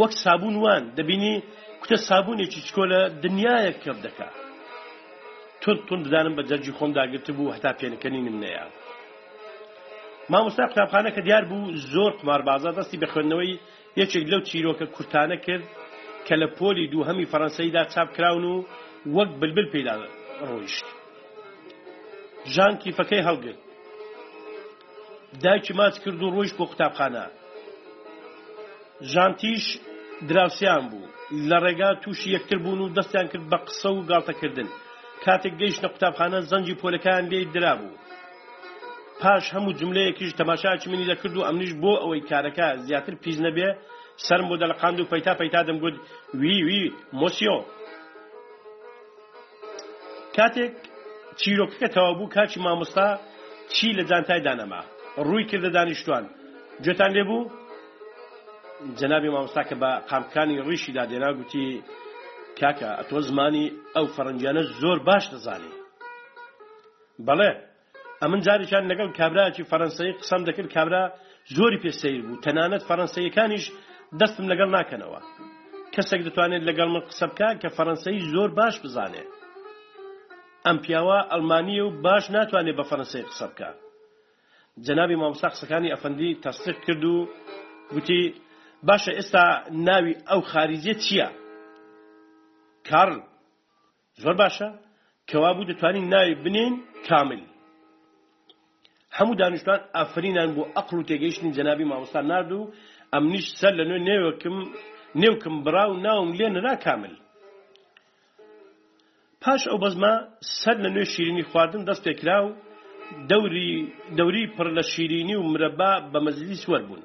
وەک 0.00 0.12
سابوونوان 0.24 0.82
دەبینی 0.98 1.34
کوتە 1.82 1.98
سابوونێکی 2.08 2.60
چکۆ 2.66 2.84
لە 2.92 3.00
دنیاە 3.24 3.72
کەب 3.82 3.98
دەکا 4.06 4.28
تون 5.62 5.76
تون 5.88 6.00
ددانم 6.06 6.34
بە 6.38 6.42
جەرجی 6.48 6.72
خۆم 6.78 6.90
داگرت 6.98 7.28
بوو 7.36 7.54
هەتا 7.56 7.70
پێنەکەنی 7.80 8.22
نمنەیە 8.26 8.64
مامۆستا 10.30 10.64
قوتابخانە 10.70 11.10
کە 11.16 11.20
دیار 11.26 11.44
بوو 11.50 11.74
زۆر 11.92 12.12
قماربازە 12.20 12.70
دەستی 12.78 12.98
بە 13.02 13.06
خوێندنەوەی 13.12 13.58
یەکێک 14.00 14.24
لەو 14.32 14.40
چیرۆکە 14.48 14.86
کورتانە 14.94 15.36
کرد 15.46 15.64
کە 16.26 16.34
لە 16.42 16.48
پۆلی 16.56 16.86
دوو 16.92 17.04
هەمی 17.08 17.26
فەەنسیدا 17.32 17.82
چاپکراون 17.94 18.44
و 18.48 18.56
وەک 19.16 19.30
بلبل 19.40 19.66
پیدا 19.74 19.94
ڕۆیشت 20.48 20.86
ژان 22.54 22.74
کیفەکەی 22.82 23.26
هەڵگرت 23.28 23.60
دایکی 25.42 25.72
ماچ 25.78 25.94
کرد 26.04 26.20
و 26.22 26.30
ڕۆیشت 26.36 26.54
بۆ 26.58 26.64
قوتابخانە 26.70 27.24
ژانتیش 29.12 29.64
دراوسیان 30.28 30.84
بوو 30.92 31.11
لە 31.50 31.58
ڕێگا 31.64 31.90
تووشی 32.02 32.28
یەکتر 32.36 32.58
بوون 32.64 32.80
و 32.80 32.94
دەستیان 32.98 33.26
کرد 33.32 33.46
بە 33.52 33.58
قسە 33.66 33.90
و 33.92 34.06
گاتەکردن 34.10 34.68
کاتێک 35.24 35.54
گەیشتە 35.60 35.88
قوتابخانە 35.92 36.38
زەنجی 36.50 36.78
پۆلەکان 36.80 37.24
لێ 37.30 37.40
درابوو 37.54 37.96
پاش 39.20 39.44
هەموو 39.54 39.76
جملەیەکیش 39.80 40.30
تەماشاچ 40.40 40.82
منی 40.90 41.06
دەکرد 41.10 41.34
و 41.36 41.46
ئەمنیش 41.46 41.72
بۆ 41.82 41.92
ئەوەی 42.02 42.26
کارەکە 42.30 42.66
زیاتر 42.86 43.14
پیش 43.24 43.36
نەبێ 43.46 43.68
سرم 44.26 44.46
بۆ 44.50 44.56
دەلقاند 44.62 44.98
و 45.00 45.08
پەیتا 45.12 45.32
پەیتا 45.40 45.60
دەم 45.66 45.78
گوت 45.82 45.96
وی 46.40 46.56
وی 46.66 46.82
مۆسیۆ 47.20 47.56
کاتێک 50.36 50.72
چیرۆکەکە 51.40 51.88
تەوا 51.94 52.12
بوو 52.18 52.32
کاچی 52.36 52.58
مامۆستا 52.64 53.06
چی 53.74 53.86
لە 53.98 54.02
جانتای 54.10 54.40
دانەما 54.46 54.80
ڕووی 55.26 55.48
کردە 55.50 55.70
دانیشتوان 55.76 56.24
گوێتان 56.84 57.10
لێ 57.16 57.24
بوو 57.28 57.40
جەنابی 59.00 59.30
مامۆستا 59.34 59.62
کە 59.68 59.76
بە 59.82 59.90
قامکانی 60.10 60.56
ڕیشیدا 60.68 61.04
دێنا 61.10 61.30
گوتی 61.38 61.66
کاکە 62.58 62.88
ئەتۆ 62.98 63.18
زمانی 63.28 63.66
ئەو 63.96 64.06
فەرنجیانە 64.16 64.62
زۆر 64.80 64.98
باش 65.08 65.24
دەزانی 65.32 65.72
بەڵێ 67.26 67.50
ئەمن 68.22 68.40
جاریشان 68.46 68.84
لەگەڵ 68.90 69.08
کابراکی 69.18 69.68
فەرەنسی 69.70 70.08
قسەم 70.20 70.42
دەکرد 70.48 70.68
کابرا 70.76 71.02
زۆری 71.56 71.82
پێسەیر 71.84 72.20
بوو 72.26 72.42
تەنانەت 72.44 72.82
فەرەنسیەکانیش 72.88 73.64
دەستم 74.20 74.46
لەگەڵ 74.52 74.68
ناکەنەوە 74.76 75.20
کەسێک 75.94 76.20
دەتوانێت 76.26 76.62
لەگەڵ 76.68 76.88
من 76.94 77.02
قسە 77.10 77.26
بکە 77.30 77.48
کە 77.62 77.68
فەرەنسی 77.76 78.16
زۆر 78.32 78.50
باش 78.58 78.74
بزانێ 78.84 79.24
ئەم 80.66 80.76
پیاوە 80.84 81.18
ئەلمانیە 81.32 81.84
و 81.86 81.90
باش 82.06 82.24
ناتوانێت 82.36 82.76
بە 82.78 82.84
فەرەنسی 82.90 83.22
قسە 83.30 83.46
بکە 83.52 83.70
جەنابی 84.86 85.16
مامۆستا 85.22 85.48
قسەکانی 85.54 85.92
ئەفەندی 85.94 86.30
تەستیق 86.44 86.78
کرد 86.86 87.04
و 87.12 87.16
گوتی 87.94 88.22
باشە 88.88 89.12
ئێستا 89.18 89.44
ناوی 89.88 90.14
ئەو 90.28 90.40
خارجێ 90.50 90.94
چییە 91.04 91.28
کارل 92.88 93.18
زۆر 94.22 94.34
باشە 94.42 94.68
کەوابوو 95.30 95.68
دەتوانین 95.70 96.06
ناوی 96.14 96.34
بنێن 96.44 96.74
کامل 97.08 97.40
هەموو 99.16 99.38
دانیشتوان 99.40 99.80
ئافرینان 99.96 100.50
بۆ 100.56 100.62
ئەقل 100.76 100.96
و 100.98 101.06
تێگەیشتنی 101.10 101.54
جەنابی 101.58 101.88
مامۆستا 101.90 102.20
نردوو 102.30 102.70
ئەم 103.14 103.24
نیش 103.32 103.46
سەر 103.60 103.72
لە 103.78 103.84
نوێ 103.90 104.00
نێوەکم 104.08 104.56
نێوکم 105.22 105.56
براو 105.64 105.92
ناوم 106.06 106.30
لێ 106.38 106.48
نەنا 106.54 106.74
کامل 106.84 107.14
پاش 109.42 109.62
ئەو 109.70 109.78
بەزمە 109.84 110.12
سەر 110.60 110.76
لە 110.84 110.88
نوێ 110.94 111.04
شیرینی 111.12 111.44
خواردن 111.50 111.82
دەست 111.88 112.02
پێکرا 112.06 112.38
و 112.44 112.48
دەوری 114.18 114.44
پڕ 114.56 114.68
لە 114.76 114.82
شیرینی 114.92 115.36
و 115.38 115.48
مرەبا 115.52 115.92
بە 116.12 116.18
مەزلی 116.26 116.62
سوەر 116.64 116.82
بوون 116.88 117.02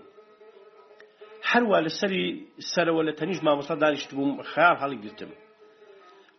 هەروە 1.51 1.77
لە 1.85 1.91
سەری 1.99 2.23
سەرەوە 2.73 3.01
لە 3.07 3.13
تەنیش 3.19 3.39
مامۆستا 3.47 3.75
دانیشت 3.83 4.09
بووم 4.17 4.31
خیال 4.51 4.75
هەڵی 4.83 4.99
گرتم 5.05 5.31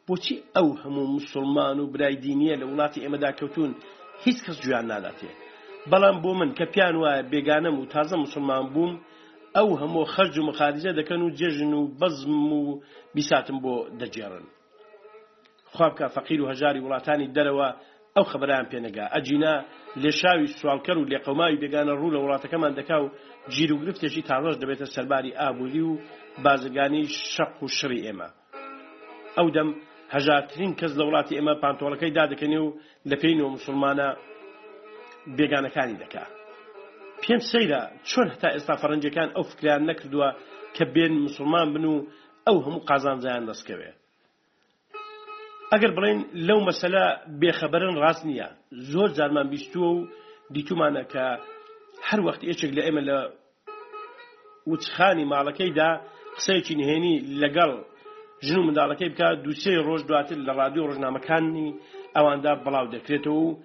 بۆچی 0.07 0.35
ئەو 0.57 0.69
هەموو 0.83 1.13
مسلمان 1.19 1.77
و 1.81 1.91
برای 1.93 2.17
دینیە 2.25 2.55
لە 2.61 2.67
وڵاتی 2.73 3.01
ئێمەدا 3.05 3.31
کەوتون 3.39 3.71
هیچ 4.25 4.39
کەس 4.47 4.57
گویان 4.65 4.87
ناداتێ 4.93 5.31
بەڵام 5.91 6.17
بۆ 6.23 6.31
من 6.41 6.51
کە 6.59 6.65
پیان 6.75 6.95
وایە 7.03 7.23
بێگانەم 7.33 7.75
و 7.79 7.89
تازە 7.95 8.17
مسلمان 8.25 8.65
بووم 8.75 8.93
ئەو 9.57 9.69
هەموو 9.81 10.11
خەرج 10.15 10.35
و 10.39 10.47
مخارجە 10.51 10.91
دەکەن 10.99 11.21
و 11.23 11.35
جێژن 11.39 11.73
و 11.79 11.83
بەزم 12.01 12.53
و 12.61 12.63
بیساتم 13.15 13.59
بۆ 13.65 13.75
دەجێڕن 14.01 14.47
خوابکە 15.75 16.07
فەقیر 16.17 16.41
و 16.43 16.51
هەژاری 16.53 16.81
وڵاتانی 16.85 17.33
دەرەوە 17.37 17.69
ئەو 18.17 18.25
خبران 18.33 18.65
پێنەگا 18.73 19.05
ئەجینا 19.15 19.55
لێ 20.03 20.13
شاوی 20.21 20.49
سوالکەر 20.61 20.97
و 20.99 21.09
لێ 21.11 21.19
قەماوی 21.27 21.61
بێگانە 21.63 21.93
ڕوو 22.01 22.15
لە 22.15 22.19
وڵاتەکەمان 22.25 22.73
دەکا 22.81 22.97
و 23.03 23.13
گیر 23.55 23.71
و 23.73 23.81
گرفتێکی 23.83 24.23
تاڕۆژ 24.31 24.55
دەبێتە 24.63 24.87
سەرباری 24.95 25.37
ئابووری 25.41 25.83
و 25.91 25.93
بازرگانی 26.45 27.03
شەق 27.33 27.55
و 27.63 27.67
شڕی 27.79 28.01
ئێمە 28.07 28.29
ئەو 29.37 29.49
دەم 29.57 29.69
هەژارترین 30.15 30.73
کەس 30.81 30.93
لە 31.01 31.05
وڵاتی 31.09 31.37
ئێمە 31.39 31.55
پانتۆڵەکەی 31.63 32.15
دادەکەنێ 32.19 32.61
و 32.65 32.75
لە 33.11 33.17
پێینەوە 33.23 33.51
مسلمانە 33.57 34.09
بێگانەکانی 35.37 35.99
دەکا 36.03 36.25
پێم 37.23 37.41
سەیرە 37.51 37.83
چۆن 38.11 38.27
هەتا 38.35 38.49
ئێستا 38.55 38.75
فەرنجەکان 38.83 39.29
ئەو 39.37 39.45
فکریان 39.51 39.83
نەکردووە 39.91 40.29
کە 40.77 40.85
بێن 40.95 41.15
مسلمان 41.27 41.69
بن 41.75 41.85
و 41.93 41.97
ئەو 42.49 42.57
هەموو 42.67 42.85
قازانجیان 42.91 43.45
دەستکەوێت 43.51 43.98
ئەگەر 45.75 45.93
بڵێن 45.99 46.19
لەو 46.49 46.59
مەسەلا 46.69 47.07
بێخەبەرن 47.41 47.97
ڕاست 48.03 48.23
نییە 48.29 48.49
زۆر 48.93 49.09
جارمان 49.19 49.47
بیستووە 49.53 49.89
و 49.97 50.07
دیتومانە 50.55 51.03
کە 51.13 51.27
هەر 52.09 52.21
وەخت 52.27 52.43
ئێچێک 52.49 52.71
لە 52.77 52.83
ئێمە 52.87 53.03
لە 53.09 53.19
وچخانی 54.71 55.25
ماڵەکەیدا 55.33 55.91
قسەیەکی 56.37 56.75
نهێنی 56.81 57.15
لەگەڵ 57.43 57.73
ژن 58.47 58.59
و 58.61 58.67
منداڵەکەی 58.67 59.09
بکە 59.13 59.29
دووسێ 59.45 59.73
ڕۆژ 59.87 60.03
دواتر 60.09 60.39
لە 60.47 60.53
ڕادیۆ 60.59 60.83
ڕۆژنامەکانی 60.89 61.69
ئەواندا 62.17 62.53
بڵاو 62.65 62.87
دەکرێتەوە 62.95 63.41
و 63.47 63.59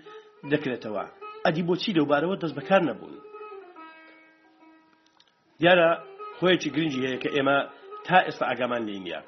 دەکرێتەوە 0.51 1.05
ئەدی 1.45 1.63
بۆچی 1.69 1.95
لەوبارەوە 1.97 2.35
دەست 2.41 2.55
بەکار 2.59 2.81
نەبوون 2.89 3.13
دیارە 5.59 5.89
خۆیەکی 6.37 6.73
گرنگی 6.75 7.03
هەیە 7.07 7.19
کە 7.23 7.29
ئێمە 7.35 7.57
تا 8.07 8.17
ئێستا 8.25 8.45
ئاگامان 8.49 8.83
لێنە 8.87 9.19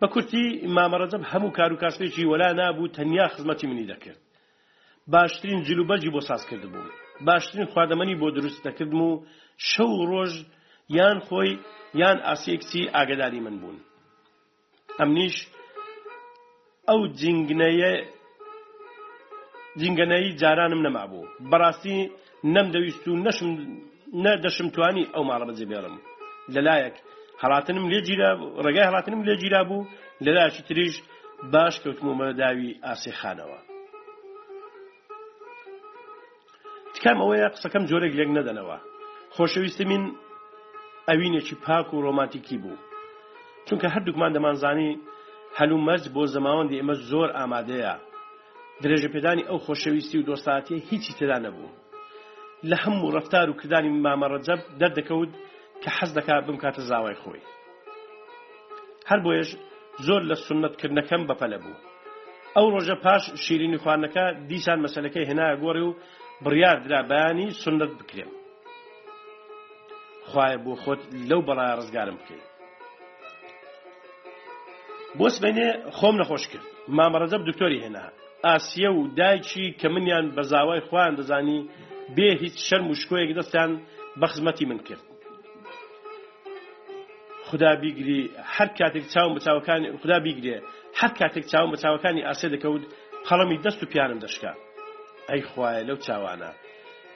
بە 0.00 0.06
کورتی 0.14 0.42
مامەڕەجەب 0.76 1.22
هەموو 1.32 1.54
کار 1.58 1.70
و 1.72 1.80
کاسێکی 1.82 2.28
وەلا 2.30 2.48
نابوو 2.60 2.92
تەنیا 2.96 3.26
خزمەتی 3.34 3.66
منی 3.70 3.88
دەکرد 3.92 4.20
باشترین 5.14 5.60
جلوبەجی 5.68 6.12
بۆ 6.14 6.20
سازکرد 6.30 6.64
بوو 6.72 6.90
باشترین 7.28 7.66
خواردەمەنی 7.72 8.18
بۆ 8.20 8.28
دروست 8.36 8.60
دەکردم 8.66 9.00
و 9.06 9.10
شەو 9.70 9.92
ڕۆژ 10.10 10.32
یان 10.98 11.18
خۆی 11.26 11.52
یان 12.00 12.16
ئاسیەکسی 12.28 12.82
ئاگداری 12.94 13.40
من 13.46 13.56
بوون 13.60 13.76
ئەمنیش 15.00 15.36
ئەو 16.88 17.00
جینگنەیە 17.20 17.92
جینگەنەی 19.80 20.26
جارانم 20.42 20.80
نەمابوو 20.86 21.28
بەڕاستی 21.50 21.96
نەم 22.54 22.66
دەویست 22.74 23.04
و 23.08 23.12
نەشم 23.26 23.48
نەدەشم 24.24 24.68
توانی 24.74 25.04
ئەو 25.14 25.24
ماڵە 25.28 25.44
بەجێبێڵم 25.48 25.96
لەلایەک 26.54 26.96
هەڵاتنم 27.42 27.86
لێ 27.92 28.00
جیرا 28.06 28.30
ڕێگای 28.64 28.86
هەڵاتنم 28.88 29.20
لێ 29.28 29.34
جیرا 29.42 29.62
بوو 29.68 29.86
لەداچی 30.24 30.62
تریش 30.68 30.94
باش 31.52 31.74
کەوتممە 31.82 32.26
داوی 32.40 32.70
ئاسیخانەوە 32.86 33.60
تکام 36.94 37.18
ئەوەیە 37.22 37.48
قسەکەم 37.54 37.84
جۆرێک 37.90 38.12
لێک 38.18 38.30
نەدەنەوە 38.38 38.76
خۆشەویستمین 39.36 40.04
ئەوینێکی 41.08 41.56
پاک 41.64 41.86
و 41.94 42.02
ڕۆماتیکی 42.06 42.58
بوو 42.62 42.82
چونکە 43.66 43.86
هەردووکمان 43.94 44.32
دەمانزانی 44.36 44.90
هەلو 45.58 45.76
مەرج 45.88 46.04
بۆ 46.14 46.22
زەماوەندی 46.34 46.78
ئێمە 46.80 46.94
زۆر 47.10 47.28
ئامادەیە 47.38 47.94
درێژە 48.82 49.08
پێدانی 49.14 49.46
ئەو 49.48 49.58
خۆشەویستی 49.66 50.16
و 50.18 50.26
دۆستاتیە 50.28 50.78
هیچی 50.90 51.12
تدا 51.20 51.38
نەبوو 51.46 51.74
لە 52.70 52.76
هەموو 52.84 53.12
ڕفتار 53.16 53.46
و 53.50 53.58
کردانی 53.60 53.90
مامەڕەجەب 54.04 54.60
دەردەکەوت 54.80 55.32
کە 55.82 55.90
حەز 55.98 56.10
دەکات 56.18 56.42
بمکاتە 56.48 56.82
زاوای 56.90 57.16
خۆی 57.22 57.42
هەر 59.10 59.20
بۆیش 59.26 59.48
زۆر 60.06 60.22
لە 60.30 60.36
سنتکردنەکەم 60.46 61.22
بەپەلە 61.30 61.58
بوو 61.64 61.78
ئەو 62.56 62.66
ڕۆژە 62.74 62.96
پاش 63.04 63.22
شیرینی 63.44 63.78
خواردنەکە 63.82 64.24
دیسان 64.50 64.78
مەسلەکەی 64.84 65.28
هێنایە 65.30 65.56
گۆڕی 65.62 65.84
و 65.88 65.96
بڕیار 66.44 66.78
درا 66.86 67.00
بەیانی 67.10 67.46
سنت 67.62 67.92
بکرێن 68.00 68.30
خوایە 70.30 70.58
بۆ 70.64 70.72
خۆت 70.82 71.02
لەو 71.28 71.40
بەڵای 71.48 71.76
ڕزگارم 71.78 72.16
بکەیت 72.20 72.46
بۆ 75.18 75.26
سبێنێ 75.36 75.68
خۆم 75.98 76.14
نەخۆش 76.22 76.44
کرد 76.52 76.66
مامەڕەزەب 76.96 77.42
دکتۆری 77.48 77.82
هێنا 77.84 78.04
ئاسیە 78.46 78.90
و 78.96 79.00
دایکی 79.18 79.66
کە 79.80 79.86
منیان 79.94 80.26
بە 80.36 80.42
زاوای 80.52 80.80
خوان 80.88 81.12
دەزانی 81.18 81.60
بێ 82.16 82.28
هیچ 82.42 82.56
شەر 82.68 82.80
مشکۆیەک 82.90 83.30
دەستیان 83.38 83.70
بە 84.20 84.26
خزمەتی 84.32 84.66
من 84.70 84.78
کرد 84.88 85.04
خدا 87.50 87.72
بیگری 87.80 88.20
هەر 88.56 88.68
کاتێک 88.78 89.04
چاوم 89.12 89.32
بەچاوەکانی 89.36 89.86
خدا 90.02 90.18
بیگرێ 90.26 90.56
هەر 91.00 91.10
کاتێک 91.20 91.44
چاوم 91.52 91.68
بەچاوەکانی 91.74 92.22
ئاسێ 92.28 92.46
دەکەوت 92.54 92.82
قەڵەمی 93.28 93.58
دەست 93.64 93.80
و 93.82 93.86
پیانم 93.92 94.18
دەشکا 94.24 94.52
ئەی 95.30 95.42
خوایە 95.50 95.82
لەو 95.88 95.98
چاوانە 96.06 96.50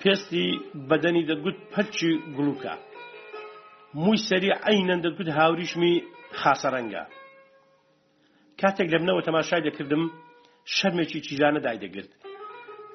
پێستی 0.00 0.46
بەدەنی 0.90 1.22
دەگوت 1.30 1.58
پەرچی 1.72 2.10
گلوکە 2.36 2.74
مووی 4.02 4.18
سەری 4.28 4.50
ئەینەن 4.66 5.00
دەگوت 5.06 5.28
هاوریشمی 5.38 5.94
خاسەرەنگە 6.40 7.04
کاتێک 8.60 8.88
لە 8.92 8.98
بنەوە 9.02 9.22
تەماشای 9.28 9.64
دەکردم 9.68 10.04
شەرمێکی 10.76 11.20
چیزانە 11.28 11.60
دایدەگرت 11.66 12.10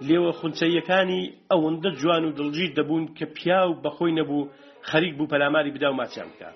لێوە 0.08 0.32
خونچەیەکانی 0.40 1.22
ئەوەندە 1.52 1.90
جوان 2.02 2.24
و 2.26 2.36
دڵژیر 2.40 2.72
دەبوون 2.78 3.04
کە 3.18 3.26
پیا 3.38 3.62
و 3.70 3.80
بەخۆی 3.84 4.16
نەبوو 4.20 4.50
خەریک 4.90 5.14
بوو 5.18 5.30
پەلاماری 5.32 5.72
بدا 5.78 5.90
و 5.92 6.00
ماچیان 6.02 6.30
بکات 6.34 6.56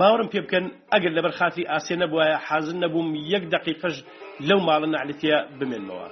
باورم 0.00 0.28
پێ 0.32 0.40
بکەن 0.44 0.66
ئەگەر 0.92 1.12
لەبەر 1.16 1.32
خاتی 1.38 1.68
ئاسێ 1.72 1.94
نەبووایە 2.02 2.38
حازن 2.46 2.76
نەبووم 2.84 3.08
یەک 3.32 3.44
دقیقەش 3.54 3.96
لەو 4.48 4.60
ماڵە 4.68 4.86
نعلەتە 4.94 5.34
بمێنمەوە 5.58 6.08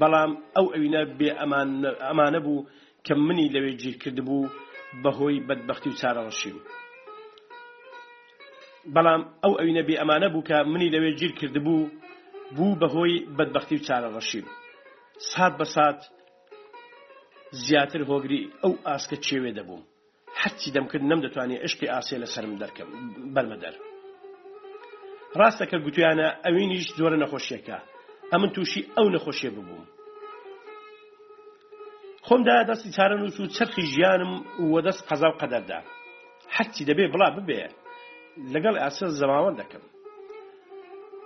بەڵام 0.00 0.30
ئەو 0.56 0.66
ئەوینە 0.74 1.02
بێ 1.18 1.30
ئەمانە 2.08 2.40
بوو 2.46 2.66
کە 3.06 3.12
منی 3.26 3.48
لەوێ 3.54 3.72
گیرکرد 3.82 4.18
بوو 4.28 4.52
بەهۆی 5.02 5.38
بەدبختی 5.48 5.88
و 5.90 5.98
چارەڕەشیم 6.00 6.56
بەڵام 8.94 9.22
ئەو 9.44 9.52
ئەوینە 9.58 9.82
بێ 9.88 9.94
ئەمانە 10.00 10.28
بوو 10.32 10.46
کە 10.50 10.56
منی 10.72 10.90
لەوێ 10.94 11.10
گیر 11.20 11.32
کرد 11.40 11.56
بوو 11.66 11.90
بوو 12.56 12.78
بەهۆی 12.82 13.14
بەدبختی 13.36 13.74
و 13.78 13.84
چارەڕەشیم 13.88 14.46
سات 15.30 15.52
بە 15.60 15.66
سات 15.74 16.00
زیاتر 17.66 18.00
هۆگری 18.10 18.40
ئەو 18.62 18.72
ئاسکە 18.86 19.16
چێوێ 19.26 19.52
دەبووم 19.58 19.82
حەچی 20.42 20.70
دەمکرد 20.76 21.04
نەم 21.10 21.20
دەتوانێت 21.26 21.60
عشقی 21.66 21.90
ئاسێ 21.94 22.16
لە 22.22 22.28
سرم 22.34 22.52
دەرکەم 22.62 22.88
بەرمەدەر 23.34 23.74
ڕاستەکە 25.40 25.78
گوتویانە 25.84 26.28
ئەوینیش 26.44 26.86
زۆرە 26.98 27.18
نەخۆشیەکە 27.22 27.78
ئەمن 28.32 28.50
تووشی 28.54 28.82
ئەو 28.96 29.06
نەخۆشیە 29.14 29.50
ببووم 29.56 29.86
خۆمدا 32.26 32.56
دەستی 32.68 32.94
چارە 32.96 33.16
نووس 33.20 33.36
و 33.40 33.52
چرخی 33.56 33.82
ژیانم 33.92 34.32
وە 34.72 34.80
دەست 34.86 35.02
قەزا 35.08 35.28
و 35.30 35.38
قەدەردا 35.40 35.80
حەچی 36.56 36.86
دەبێ 36.90 37.04
بڵا 37.14 37.28
ببێ 37.36 37.62
لەگەڵ 38.54 38.74
ئاسە 38.82 39.06
زەماوە 39.20 39.50
دەکەم 39.60 39.84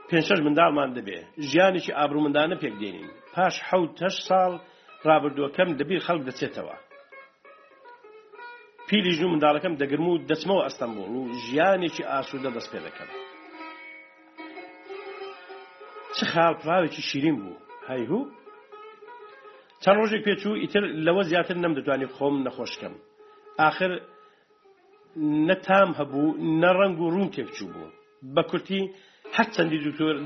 پێنجشەش 0.08 0.40
منداڵمان 0.46 0.90
دەبێ 0.98 1.18
ژیانێکی 1.48 1.96
ئابرومندانە 1.98 2.56
پێک 2.62 2.74
دێنین 2.80 3.10
پاش 3.34 3.54
حەوت 3.68 3.94
هەش 4.04 4.16
ساڵ 4.28 4.52
ڕابردووەکەم 5.08 5.68
دەبیر 5.80 6.00
خەڵک 6.06 6.22
دەچێتەوە 6.28 6.76
پیلی 8.88 9.12
ژوو 9.18 9.28
منداڵەکەم 9.32 9.74
دەگرم 9.82 10.06
و 10.10 10.18
دەچمەوە 10.30 10.62
ئەستەمبول 10.66 11.10
و 11.14 11.22
ژیانێکی 11.46 12.04
ئاسوودە 12.12 12.50
دەست 12.56 12.68
پێ 12.72 12.80
دەکەم 12.86 13.08
چ 16.16 16.18
خاڵپاوێکی 16.32 17.02
شیرین 17.08 17.36
بوو 17.42 17.60
هەیهوو 17.90 18.30
چەند 19.82 19.98
ڕۆژێک 20.00 20.22
پێچوو 20.26 20.60
ئیتر 20.62 20.82
لەوە 21.06 21.22
زیاتر 21.30 21.56
نەمدەتوانێت 21.64 22.12
خۆم 22.16 22.34
نەخۆشکەم 22.46 22.94
آخر 23.68 23.90
نەتام 25.48 25.90
هەبوو 25.98 26.36
نەڕەنگ 26.62 26.96
و 27.00 27.10
ڕوون 27.14 27.28
تێبچوو 27.34 27.72
بوو 27.74 27.90
بە 28.34 28.42
کورتی 28.50 28.80
حەت 29.36 29.48
چەندی 29.56 29.78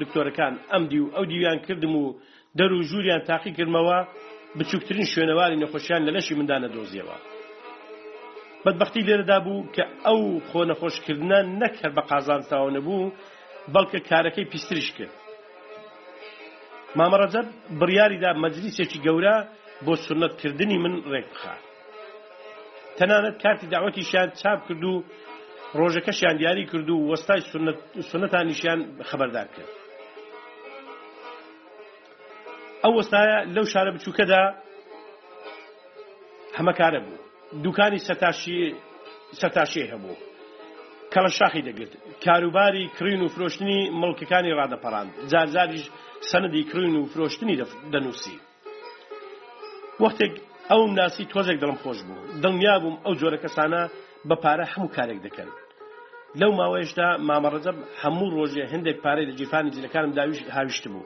دکتۆرەکان 0.02 0.52
ئەم 0.72 0.84
دی 0.90 0.98
و 1.02 1.12
ئەو 1.16 1.24
دیویان 1.30 1.58
کردم 1.66 1.94
و 1.96 2.04
دەر 2.58 2.70
و 2.76 2.82
ژووریان 2.90 3.20
تاقی 3.28 3.52
کردمەوە 3.58 3.98
بچووکترین 4.58 5.06
شوێنەواری 5.12 5.60
نەخۆشیان 5.62 6.02
لە 6.06 6.10
لەشی 6.16 6.34
مندانە 6.38 6.68
دۆزیەوە 6.74 7.16
بەدبختی 8.66 9.02
لێرەدا 9.08 9.38
بوو 9.46 9.68
کە 9.74 9.84
ئەو 10.04 10.20
خۆ 10.48 10.60
نەخۆشکردە 10.70 11.38
نەکرد 11.62 11.92
بە 11.96 12.02
قازانتاوە 12.10 12.70
نەبوو 12.76 13.12
بەڵکە 13.72 14.00
کارەکەی 14.08 14.50
پیستریش 14.52 14.88
کرد. 14.96 15.14
مامەڕەجەب 16.98 17.46
بڕیاریدا 17.80 18.30
مەجلیسێکی 18.44 18.98
گەورە 19.06 19.36
بۆ 19.84 19.92
سنەتکردنی 20.06 20.78
من 20.84 20.94
ڕێک 21.12 21.26
بخار. 21.32 21.58
تەنانەت 22.98 23.36
کارتی 23.42 23.66
داوەتیشیان 23.72 24.28
چاپ 24.40 24.60
کرد 24.66 24.82
و 24.90 24.94
ڕۆژەکەشیان 25.78 26.36
دیاری 26.40 26.64
کرد 26.72 26.88
و 26.90 26.96
وەستای 27.10 27.42
سنەتانیشیان 28.10 28.80
خەبەردار 29.10 29.46
کرد. 29.54 29.72
ئەو 32.84 32.92
وەستایە 32.98 33.38
لەو 33.54 33.64
شارە 33.72 33.90
بچووکەدا 33.94 34.42
هەمە 36.58 36.74
کارە 36.80 37.00
بوو. 37.04 37.25
دوکانی 37.64 37.98
سەتاشی 39.40 39.82
هەبوو 39.92 40.14
کە 41.12 41.20
لە 41.26 41.30
شاخی 41.38 41.62
دەگرت 41.68 41.92
کاروباری 42.24 42.84
کرین 42.98 43.22
و 43.24 43.28
فرۆشتنی 43.34 43.78
مڵکەکانی 44.02 44.50
ڕادەپەڕاند 44.60 45.10
جارجاریش 45.32 45.84
سەنەدی 46.30 46.62
کرین 46.70 46.94
و 47.00 47.02
فرۆشتنی 47.12 47.56
دەنووسی 47.92 48.36
وەختێک 50.04 50.32
ئەو 50.70 50.82
ناسی 50.98 51.24
تۆزێک 51.32 51.58
دڵم 51.62 51.78
خۆش 51.82 51.98
بوو 52.06 52.24
دڵنیا 52.44 52.74
بووم 52.82 52.96
ئەو 53.04 53.14
جۆرە 53.20 53.38
کەسانە 53.44 53.80
بە 54.28 54.36
پارە 54.44 54.64
هەموو 54.72 54.94
کارێک 54.96 55.18
دەکەن 55.26 55.48
لەو 56.40 56.52
ماوەیەشدا 56.60 57.08
مامەڕەجەب 57.28 57.76
هەموو 58.02 58.32
ڕۆژێ 58.36 58.64
هەندێک 58.72 58.96
پارەی 59.04 59.26
لە 59.30 59.34
جیفانی 59.38 59.70
جلەکانم 59.76 60.12
داویش 60.18 60.40
هاویشت 60.56 60.84
بوو 60.92 61.02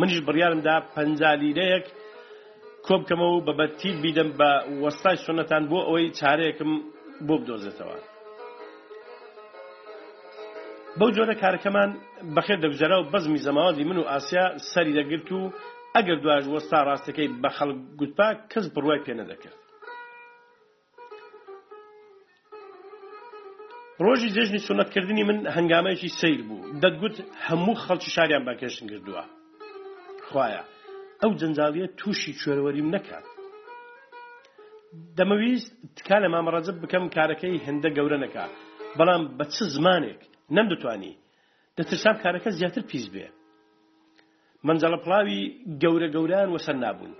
منیش 0.00 0.20
بڕیارمدا 0.26 0.76
پەنجالیرەیەک 0.94 1.86
کۆبکەمەوە 2.88 3.40
بەبەتی 3.46 3.90
بیدەم 4.02 4.30
بە 4.38 4.50
وەستای 4.82 5.16
شوونەتان 5.24 5.62
بۆ 5.70 5.78
ئەوەی 5.86 6.08
چارەیەکم 6.18 6.72
بۆ 7.26 7.34
بدۆزێتەوە. 7.42 7.96
بەو 10.98 11.10
جۆرە 11.16 11.34
کارەکەمان 11.42 11.90
بەخێر 12.36 12.58
دەبژێرا 12.64 12.98
و 13.00 13.08
بەزمی 13.12 13.42
زەماوەدی 13.46 13.84
من 13.90 13.98
و 14.00 14.08
ئاسیا 14.12 14.46
سەری 14.72 14.96
دەگرت 14.98 15.28
و 15.36 15.40
ئەگەر 15.96 16.18
دواژ 16.24 16.44
وەستا 16.54 16.78
ڕاستەکەی 16.88 17.28
بە 17.42 17.50
خەڵک 17.56 17.78
گوتپا 18.00 18.28
کەس 18.52 18.64
بڕوای 18.74 19.04
پێ 19.06 19.14
نەدەکرد. 19.20 19.58
ڕۆژی 24.04 24.32
جێژنی 24.36 24.64
سونەتکردنی 24.66 25.24
من 25.28 25.38
هەنگامەیەکی 25.56 26.10
سیر 26.20 26.40
بوو 26.48 26.62
دەتگوت 26.82 27.16
هەموو 27.46 27.80
خەڵکی 27.84 28.10
شاریان 28.16 28.44
باکێشن 28.48 28.86
کردووە. 28.92 29.24
خوایە. 30.28 30.62
ئەو 31.22 31.32
جەنجاڵیە 31.40 31.86
تووشی 31.98 32.32
کوێرەوەریم 32.40 32.88
نەکات 32.96 33.24
دەمەویست 35.18 35.70
تکا 35.96 36.18
لە 36.24 36.28
مامەڕەجب 36.34 36.76
بکەم 36.82 37.04
کارەکەی 37.16 37.62
هەندە 37.66 37.88
گەورە 37.96 38.18
نەکا 38.24 38.46
بەڵام 38.98 39.22
بە 39.38 39.44
چ 39.54 39.56
زمانێک 39.76 40.20
نەمدەتوانی 40.56 41.14
دەترسام 41.78 42.16
کارەکە 42.24 42.50
زیاتر 42.58 42.82
پیس 42.90 43.06
بێ 43.14 43.26
منجەڵە 44.66 44.98
پڵاوی 45.04 45.40
گەورە 45.82 46.08
گەوران 46.14 46.48
وەسەر 46.54 46.76
نابوون 46.84 47.12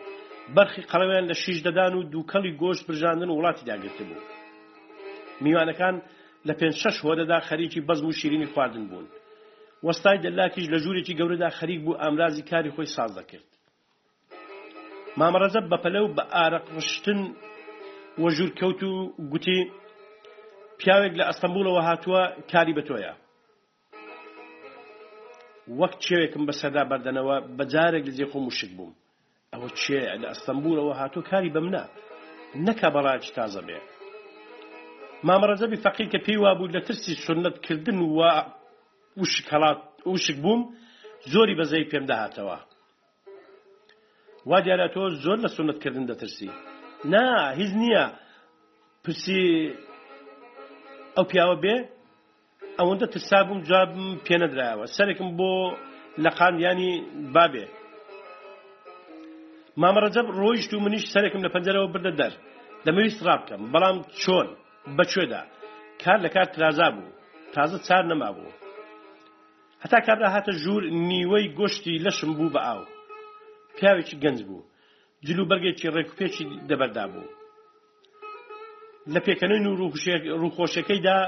بەرخی 0.56 0.82
قەڵەوەیان 0.90 1.26
لە 1.30 1.36
شیش 1.42 1.58
دەدان 1.66 1.92
و 1.96 2.08
دووکەڵی 2.12 2.56
گۆشت 2.62 2.82
برژاندن 2.88 3.28
و 3.30 3.36
وڵاتی 3.38 3.64
داگرتە 3.70 4.04
بوو 4.08 4.26
میوانەکان 5.44 5.96
لە 6.48 6.54
پێنج 6.58 6.76
شەش 6.82 6.96
هۆدەدا 7.06 7.38
خەریکی 7.48 7.84
بەزم 7.88 8.06
و 8.08 8.16
شیرینی 8.20 8.48
خواردن 8.52 8.84
بوون 8.90 9.06
وەستای 9.86 10.18
دەلاکیش 10.24 10.66
لە 10.72 10.78
ژوورێکی 10.82 11.18
گەورەدا 11.20 11.50
خەریک 11.58 11.80
بوو 11.84 12.00
ئامرازی 12.02 12.44
کاری 12.50 12.74
خۆی 12.76 12.90
ساز 12.96 13.12
دەکرد 13.20 13.48
مامەڕەزە 15.20 15.60
بەپەلەو 15.72 16.06
بە 16.16 16.24
ئارەقشتن 16.34 17.20
وەژور 18.22 18.50
کەوت 18.58 18.80
و 18.84 18.92
گوتی 19.32 19.58
پیاوێک 20.80 21.14
لە 21.20 21.24
ئەستەمبولەوە 21.28 21.82
هاتووە 21.88 22.22
کاری 22.50 22.76
بە 22.76 22.82
تۆیە 22.88 23.12
وەک 25.80 25.92
چێوێکم 26.04 26.42
بە 26.48 26.54
سەدا 26.60 26.82
بەردەنەوە 26.90 27.36
بەجارێک 27.58 28.04
لە 28.08 28.12
جێخۆم 28.18 28.44
وشک 28.48 28.70
بووم 28.78 28.92
ئەوە 29.52 29.68
چێ 29.80 30.00
لە 30.22 30.26
ئەستەمبولەوە 30.32 30.94
هاتوو 31.00 31.26
کاری 31.30 31.52
بە 31.54 31.60
منە 31.66 31.84
نەکە 32.66 32.88
بەڕاج 32.94 33.24
تازە 33.36 33.62
بێ 33.68 33.78
مامەڕەزەبی 35.26 35.82
فەقیر 35.84 36.06
کە 36.12 36.18
پێی 36.26 36.40
وابوو 36.42 36.72
لە 36.76 36.80
ترسی 36.86 37.12
سنەتکردن 37.24 37.98
و 38.02 38.20
وشک 40.12 40.36
بووم 40.44 40.60
زۆری 41.32 41.58
بەزەی 41.60 41.88
پێم 41.90 42.04
داهاتەوە 42.10 42.58
وا 44.50 44.58
دیارە 44.64 44.86
تۆ 44.94 45.02
زۆر 45.24 45.38
لە 45.44 45.48
سنتکردن 45.56 46.04
دەترسی 46.10 46.48
نا 47.12 47.24
هیچ 47.58 47.70
نییە 47.82 48.04
پرسی 49.04 49.40
ئەو 51.16 51.24
پیاوە 51.30 51.56
بێ 51.64 51.76
ئەوەندە 52.78 53.06
ترسابووم 53.14 53.60
جوابم 53.68 54.00
پێ 54.26 54.36
نەدرایەوە 54.42 54.84
سەرێکم 54.96 55.28
بۆ 55.38 55.52
لە 56.24 56.30
قاندیانی 56.38 56.92
بابێ 57.34 57.66
مامەڕەجەب 59.82 60.26
ڕۆیشت 60.40 60.70
و 60.72 60.82
منیش 60.84 61.04
سەرێکم 61.14 61.40
لە 61.46 61.50
پەنجەرەوە 61.54 61.88
بردە 61.94 62.12
دەر 62.20 62.32
دەمەویست 62.86 63.20
ڕابکەم 63.28 63.62
بەڵام 63.72 63.96
چۆن 64.22 64.48
بەکوێدا 64.96 65.42
کار 66.02 66.18
لە 66.24 66.28
کار 66.34 66.46
ترازا 66.54 66.88
بوو 66.94 67.12
تازە 67.54 67.78
چار 67.86 68.02
نەمابوو 68.10 68.52
هەتا 69.82 69.98
کابرا 70.06 70.28
هاتە 70.36 70.52
ژوور 70.62 70.82
نیوەی 71.10 71.46
گۆشتی 71.58 72.00
لەشم 72.06 72.30
بوو 72.38 72.54
بە 72.56 72.60
ئاو 72.68 72.82
پیاوێکی 73.78 74.16
گەنج 74.24 74.40
بوو 74.48 74.68
جلو 75.26 75.48
بەرگێکی 75.50 75.92
ڕێکوپێکی 75.96 76.46
دەبەردا 76.70 77.04
بوو 77.12 77.26
لە 79.14 79.20
پێکەنین 79.26 79.64
و 79.66 79.78
ڕووخۆشەکەیدا 80.42 81.18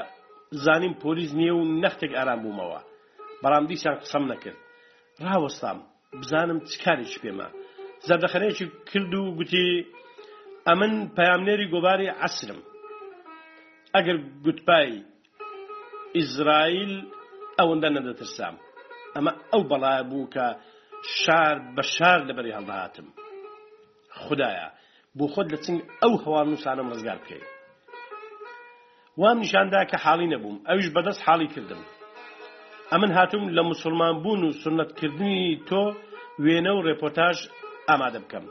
زانیم 0.65 0.95
پۆلیز 1.03 1.33
نییە 1.41 1.55
و 1.59 1.63
نەختێک 1.83 2.13
ئارام 2.17 2.41
بوومەوە 2.45 2.81
بەڵام 3.43 3.65
دیسان 3.71 3.97
قسەم 4.03 4.25
نەکرد 4.33 4.59
ڕاوەستام 5.27 5.79
بزانم 6.21 6.59
چکارێکی 6.71 7.21
پێمە 7.23 7.49
زەردەخەنەیەکی 8.07 8.67
کرد 8.91 9.13
و 9.23 9.35
گوتی 9.39 9.69
ئەمن 10.69 10.93
پەیامنێری 11.19 11.71
گۆباری 11.75 12.15
عسرم 12.27 12.61
ئەگەر 13.97 14.17
گوتپایی 14.45 14.99
ئیزرائیل 16.19 16.95
ئەوەندە 17.59 17.89
نەدەترسام 17.97 18.57
ئەمە 19.15 19.33
ئەو 19.53 19.63
بەڵای 19.71 20.03
بوو 20.11 20.31
کە 20.35 20.47
شار 21.25 21.57
بە 21.77 21.83
شار 21.97 22.19
لەبەری 22.29 22.57
هەڵداهاتم 22.59 23.07
خدایە 24.23 24.69
بۆ 25.19 25.25
خۆت 25.35 25.49
لە 25.55 25.59
چنگ 25.65 25.79
ئەو 26.03 26.13
هەوانوسانم 26.25 26.89
ڕزگار 26.93 27.19
بکەیت 27.23 27.45
وام 29.21 29.39
نیشاندا 29.45 29.81
کە 29.91 29.97
حاڵی 30.05 30.29
نەبووم 30.35 30.57
ئەویش 30.69 30.89
بەدەست 30.97 31.21
حاڵی 31.27 31.49
کردم 31.55 31.83
ئەمن 32.93 33.11
هاتووم 33.19 33.45
لە 33.57 33.63
مسلمان 33.71 34.15
بوون 34.23 34.41
و 34.45 34.53
سنتکردنی 34.63 35.41
تۆ 35.69 35.83
وێنە 36.45 36.71
و 36.77 36.83
ڕێپۆرتاژ 36.87 37.37
ئامادە 37.89 38.21
بکەم 38.25 38.47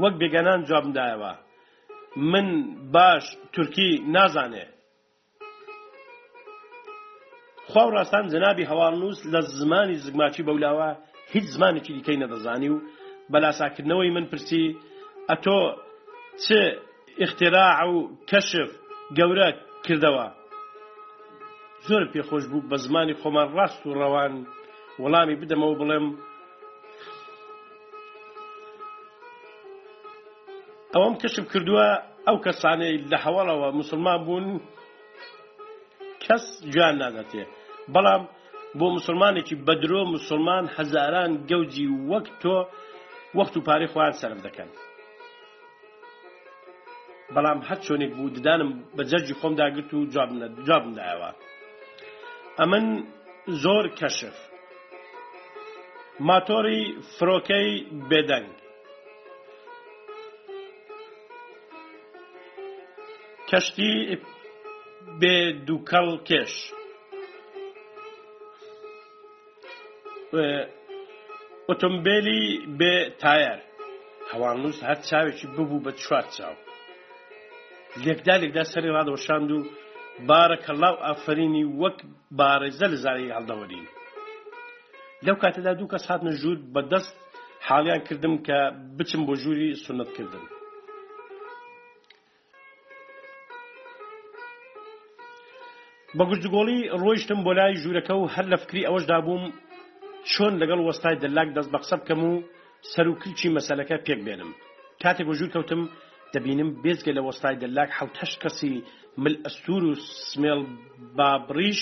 وەک 0.00 0.14
بێگەنان 0.20 0.60
جوابدایەوە 0.68 1.32
من 2.32 2.48
باش 2.94 3.24
تورکی 3.54 3.90
نازانێ 4.14 4.66
خوا 7.70 7.84
ڕاستان 7.94 8.24
جەنابی 8.32 8.68
هەواڵنووس 8.70 9.20
لە 9.32 9.40
زمانی 9.58 9.96
زگماچی 10.06 10.42
بەولاوە 10.46 10.90
هیچ 11.36 11.46
زمانێکی 11.56 11.92
دیکەی 11.98 12.18
نەدەزانی 12.22 12.68
و 12.72 12.82
بەلاساکردنەوەی 13.32 14.10
من 14.16 14.26
پرسی 14.32 14.64
ئەتۆ 15.30 15.58
چ 16.44 16.46
اختراع 17.24 17.78
و 17.92 17.96
کەشف 18.30 18.70
گەورە 19.18 19.48
کردەوە 19.86 20.26
زۆر 21.88 22.02
پێخۆش 22.12 22.44
بوو 22.50 22.66
بە 22.70 22.76
زمانی 22.84 23.14
خۆمان 23.22 23.48
ڕاست 23.58 23.80
و 23.86 23.96
ڕەوان 24.00 24.32
وەڵامی 25.02 25.38
بدەمەوە 25.42 25.74
بڵێم 25.80 26.06
ئەوەم 30.94 31.14
کەشف 31.22 31.46
کردووە 31.52 31.86
ئەو 32.26 32.36
کەسانەی 32.46 32.94
لە 33.12 33.18
هەوڵەوە 33.24 33.68
مسلمان 33.80 34.18
بوون 34.26 34.46
کەس 36.24 36.44
گیان 36.74 36.94
ناداتێ 37.02 37.42
بەڵام 37.94 38.22
بۆ 38.80 38.86
مسلمانێکی 38.96 39.56
بەدرۆ 39.66 40.00
مسلمان 40.14 40.64
هەزاران 40.76 41.32
گەوجی 41.50 41.86
وەک 42.10 42.26
تۆ 42.42 42.56
وەخت 43.36 43.54
و 43.56 43.60
پارەی 43.66 43.92
خۆیان 43.92 44.14
سرف 44.20 44.38
دەکەن 44.46 44.70
بەڵام 47.34 47.58
هەر 47.68 47.78
چۆنێک 47.86 48.12
بوو 48.18 48.32
ددانم 48.36 48.70
بە 48.96 49.02
جەرجی 49.10 49.34
خۆمداگرت 49.40 49.90
و 49.94 49.98
جابدایەوە 50.66 51.30
ئەمن 52.58 52.86
زۆر 53.62 53.84
کەشف 53.98 54.36
ماتۆری 56.28 56.80
فرۆکەی 57.16 57.70
بێدەنگ 58.10 58.50
کەشتی 63.50 63.92
بێ 65.20 65.36
دووکەڵ 65.66 66.06
کێش 66.28 66.54
ئۆتۆمبیلی 71.68 72.40
بێ 72.78 72.94
تایەر 73.22 73.58
هەوانوس 74.32 74.78
هەر 74.88 74.98
چاوێکی 75.08 75.46
ببوو 75.56 75.84
بە 75.84 75.92
چوار 76.02 76.24
چاو 76.36 76.54
لێکدا 78.04 78.34
لێکدا 78.42 78.64
سەری 78.72 78.94
ڕادەوەشاند 78.96 79.50
و 79.52 79.58
بارەکەڵاو 80.28 80.96
ئافرینی 81.04 81.64
وەک 81.82 81.98
بارەزە 82.38 82.86
لە 82.92 82.98
زاری 83.04 83.32
هەڵدەوەرین 83.36 83.86
لەو 85.26 85.36
کاتەدا 85.42 85.72
دوو 85.78 85.90
کەس 85.92 86.04
هاتنە 86.10 86.32
ژوور 86.40 86.58
بەدەست 86.74 87.14
حاڵیان 87.68 88.00
کردم 88.08 88.34
کە 88.46 88.58
بچم 88.98 89.22
بۆ 89.28 89.34
ژووری 89.42 89.68
سنت 89.84 90.10
کردن 90.16 90.44
بە 96.18 96.24
گرجگۆڵی 96.30 96.78
ڕۆیشتم 97.02 97.40
بۆ 97.46 97.52
لای 97.58 97.80
ژوورەکە 97.82 98.14
و 98.18 98.30
هەر 98.34 98.46
لە 98.52 98.56
فکری 98.62 98.86
ئەوەشدا 98.88 99.18
بووم 99.26 99.44
چۆن 100.32 100.52
لەگەڵ 100.62 100.80
وەستای 100.88 101.16
دەلاک 101.24 101.48
دەست 101.56 101.70
بەقسە 101.74 101.96
بکەم 102.02 102.20
و 102.24 102.32
سەر 102.92 103.06
و 103.08 103.18
کلچی 103.22 103.48
مەسلەکە 103.56 103.96
پێک 104.06 104.20
بێنم 104.26 104.50
کاتێک 105.02 105.26
وژوو 105.30 105.52
کەوتم 105.54 105.82
دەبینم 106.34 106.70
بێزگە 106.82 107.12
لە 107.18 107.22
وەستای 107.28 107.56
دەلاک 107.62 107.90
حڵتەش 107.98 108.32
کەسی 108.42 108.72
مل 109.24 109.34
ئەستور 109.44 109.82
و 109.88 109.92
سمێڵ 110.30 110.60
بابریش 111.16 111.80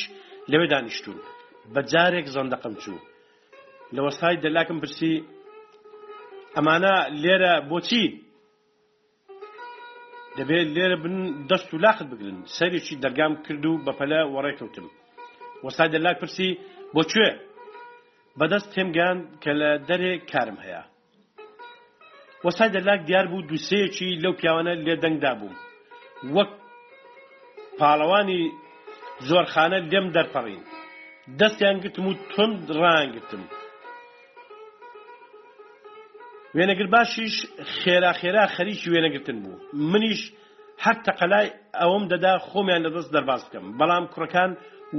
لەوێ 0.51 0.67
دانیشتون 0.73 1.17
بە 1.75 1.81
جارێک 1.93 2.27
زەندەقم 2.35 2.75
چوو 2.83 2.99
لە 3.95 4.01
وەستای 4.07 4.37
دەلاکم 4.45 4.79
پرسی 4.83 5.15
ئەمانە 6.57 6.95
لێرە 7.23 7.53
بۆچی 7.71 8.05
دەبێت 10.39 10.67
لێرە 10.77 10.97
بن 11.05 11.17
دەست 11.51 11.69
و 11.75 11.83
لاخت 11.85 12.07
بگرن 12.11 12.39
سەرێکی 12.57 12.95
دەرگام 13.05 13.33
کرد 13.47 13.65
و 13.67 13.73
بەپەلە 13.87 14.21
وەڕێکەوتم 14.35 14.87
وەستای 15.67 15.89
دەلاک 15.95 16.17
پرسی 16.23 16.49
بۆ 16.95 17.03
کوێ 17.13 17.29
بەدەست 18.41 18.69
تێمگەان 18.75 19.19
کە 19.43 19.53
لە 19.61 19.71
دەرێ 19.89 20.13
کارم 20.31 20.59
هەیە 20.65 20.83
وەسای 22.47 22.71
دەلاک 22.77 23.01
دیار 23.09 23.27
بوو 23.31 23.47
دووسەیەکی 23.51 24.19
لەو 24.23 24.33
پیاوانە 24.41 24.73
لێ 24.87 24.95
دەنگدا 25.05 25.33
بووم 25.41 25.55
وەک 26.37 26.51
پاڵەوانی 27.79 28.43
زۆرخانە 29.29 29.79
لێم 29.93 30.07
دەرپەڕین 30.17 30.65
دەستیان 31.39 31.77
گرتم 31.83 32.05
و 32.09 32.13
تند 32.33 32.61
ڕانگرتم 32.83 33.43
وێنەگر 36.57 36.89
باشیش 36.95 37.35
خێرا 37.79 38.13
خێرا 38.21 38.45
خەریکی 38.57 38.91
وێنەگرتن 38.93 39.39
بوو 39.45 39.63
منیش 39.93 40.23
هەر 40.85 40.97
تەقەلای 41.07 41.49
ئەوم 41.83 42.05
دەدا 42.13 42.33
خۆمیان 42.49 42.83
لەدەست 42.87 43.11
دەرباز 43.17 43.43
بکەم 43.47 43.65
بەڵام 43.79 44.05
کوڕەکان 44.13 44.51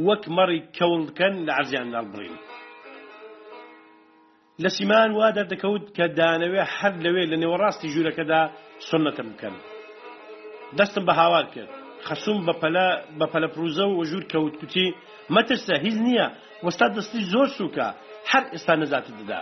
وەک 0.08 0.24
مەڕی 0.38 0.62
کەوڵکەن 0.78 1.34
لە 1.46 1.52
عرزیان 1.60 1.88
ناڵبڕین 1.96 2.38
لە 4.62 4.70
سیمان 4.78 5.10
وا 5.20 5.28
دەردەکەوت 5.38 5.86
کە 5.98 6.06
دانەوێ 6.18 6.64
هەر 6.78 6.94
لەوێ 7.06 7.24
لە 7.32 7.38
نێوەڕاستی 7.42 7.92
ژوورەکەدا 7.94 8.42
سنەتە 8.90 9.24
بکەن 9.30 9.56
دەستم 10.78 11.04
بە 11.08 11.14
هاوار 11.22 11.46
کرد 11.54 11.72
خەسوم 12.08 12.38
بە 13.20 13.26
پەلەپروزە 13.34 13.86
و 13.90 14.04
ژوور 14.10 14.26
کەوت 14.32 14.56
کوتی 14.62 14.88
مەترسە 15.36 15.76
هیچ 15.86 15.98
نییە 16.08 16.28
وەستا 16.66 16.88
دەستی 16.98 17.28
زۆر 17.34 17.48
سوکە 17.58 17.88
هەر 18.32 18.44
ئێستا 18.54 18.74
نەزات 18.82 19.06
دەدا 19.20 19.42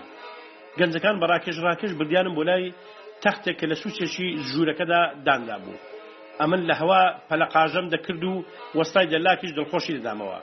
گەنجەکان 0.79 1.15
بە 1.21 1.25
ڕاکێش 1.31 1.57
ڕاکش 1.65 1.91
بردیانم 1.99 2.33
بۆ 2.37 2.43
لای 2.49 2.63
تەختێک 3.23 3.55
کە 3.59 3.65
لە 3.71 3.75
سوچێکی 3.83 4.27
ژوورەکەدا 4.49 5.01
داندا 5.25 5.57
بوو 5.63 5.81
ئەمن 6.41 6.61
لە 6.69 6.73
هەوا 6.81 7.03
پەلەقاژەم 7.29 7.87
دەکرد 7.93 8.23
و 8.29 8.35
وەستای 8.77 9.07
دەلاکیش 9.13 9.51
دڵخۆشی 9.57 9.93
دەدامەوە 9.97 10.39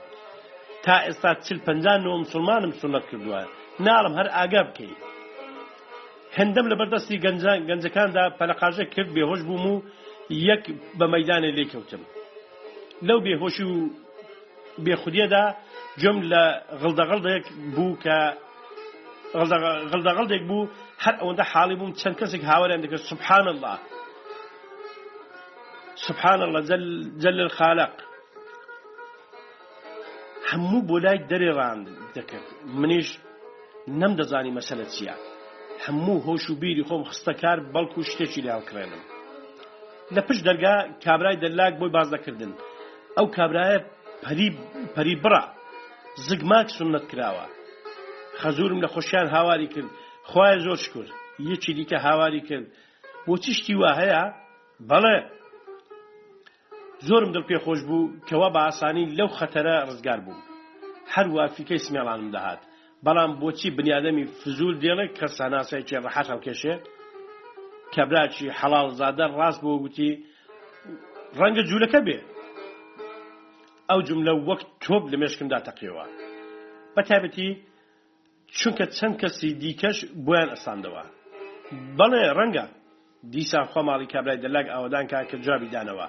تا 0.83 0.95
ئێستا 1.07 1.31
چل 1.45 1.57
پ 1.65 1.67
نۆ 2.05 2.13
مسلمانم 2.23 2.71
سنەت 2.81 3.05
کردووە 3.11 3.41
ناڵم 3.87 4.13
هەر 4.19 4.27
ئاگا 4.37 4.61
بکەیت 4.69 4.99
هەندەم 6.37 6.65
لە 6.71 6.75
بەردەستی 6.79 7.17
دا 8.15 8.23
پلقاجه 8.39 8.85
کرد 8.95 9.09
بومو 9.15 9.17
یک 9.17 9.21
بێهۆش 9.21 9.41
بووم 9.47 9.65
و 9.73 9.75
یەک 10.47 10.63
بە 10.99 11.05
به 11.13 11.19
خودی 11.71 11.97
دا 13.01 13.13
بێهۆشی 13.25 13.65
و 17.25 17.27
یک 17.37 17.45
بو 17.75 17.87
که 18.03 18.15
غلدغلد 19.91 20.31
یک 20.37 20.43
بو 20.49 20.59
هر 21.03 21.13
اونده 21.23 21.43
حالی 21.53 21.75
بوم 21.79 21.91
چند 22.01 22.15
کسی 22.19 22.35
که 22.41 22.47
کەسێک 22.51 22.73
انده 22.75 22.87
که 22.91 22.97
سبحان 23.09 23.45
الله 23.53 23.77
سبحان 26.07 26.39
الله 26.45 26.61
جل, 26.69 26.85
جل 27.23 27.39
الخالق 27.47 27.93
همو 30.49 30.79
بولای 30.91 31.17
دری 31.31 31.49
راند 31.59 31.85
دکر 32.15 32.41
منیش 32.79 33.09
نەمدەزانی 34.01 34.55
مەسەلە 34.57 34.85
چییە 34.95 35.15
هەموو 35.85 36.19
هۆش 36.27 36.43
و 36.49 36.55
بیری 36.61 36.83
خۆم 36.87 37.01
خستە 37.09 37.33
کار 37.41 37.57
بەڵکو 37.73 38.01
شتێکی 38.09 38.45
لاڵکرێنم 38.47 39.03
لە 40.15 40.21
پشت 40.27 40.41
دەرگا 40.47 40.75
کابرای 41.05 41.39
دەلاک 41.43 41.73
بۆی 41.79 41.89
باز 41.95 42.07
دەکردن 42.15 42.51
ئەو 43.17 43.27
کابرایە 43.37 43.77
پەری 44.95 45.15
بڕە 45.23 45.43
زگماک 46.27 46.67
سنت 46.77 47.05
کراوە 47.11 47.45
خەزورم 48.41 48.79
لە 48.85 48.89
خۆشیان 48.93 49.27
هاواری 49.35 49.67
کرد 49.73 49.89
خخوایە 50.27 50.57
زۆر 50.65 50.77
شکر 50.85 51.07
یەکی 51.51 51.71
دیکە 51.77 51.97
هاواری 52.07 52.41
کرد 52.49 52.67
بۆ 53.27 53.33
چشتی 53.43 53.75
وا 53.79 53.91
هەیە 54.01 54.23
بەڵێ 54.89 55.17
زۆرم 57.07 57.31
دڵ 57.35 57.43
پێ 57.49 57.57
خۆش 57.63 57.81
بوو 57.87 58.11
کەوا 58.27 58.49
بە 58.55 58.61
ئاسانی 58.65 59.05
لەو 59.17 59.29
خەتەرە 59.37 59.75
ڕزگار 59.87 60.19
بوو 60.25 60.41
هەروە 61.15 61.43
فیکەی 61.55 61.83
سمێڵانم 61.85 62.29
دەهات 62.35 62.61
بەڵام 63.05 63.31
بۆچی 63.41 63.69
بنیادەمی 63.77 64.25
فزول 64.39 64.75
دێڵێ 64.83 65.05
کە 65.17 65.27
ساناسایکی 65.37 65.95
ڕەحەت 66.05 66.27
هەڵکێشێ 66.31 66.73
کەبراچی 67.93 68.47
حەڵال 68.59 68.87
زادە 68.99 69.25
ڕاست 69.39 69.61
بۆ 69.65 69.71
گوتی 69.83 70.11
ڕەنگە 71.39 71.63
جوولەکە 71.69 71.99
بێ 72.07 72.17
ئەو 73.89 73.99
جملە 74.07 74.33
وەک 74.47 74.61
تۆب 74.83 75.03
لە 75.11 75.15
مێشکمدا 75.21 75.59
تەقیەوە 75.67 76.05
بەتابەتی 76.95 77.49
چونکە 78.59 78.85
چەند 78.97 79.15
کەسی 79.21 79.49
دیکەش 79.61 79.97
بۆیان 80.25 80.49
ئەساندەوە 80.55 81.03
بەڵێ 81.97 82.23
ڕەنگە 82.37 82.65
دیسان 83.33 83.65
خۆماڵی 83.71 84.11
کابرای 84.13 84.41
دەلاک 84.43 84.67
ئەوەدان 84.73 85.05
کا 85.11 85.19
کە 85.29 85.35
جوابی 85.45 85.69
دانەوە 85.75 86.07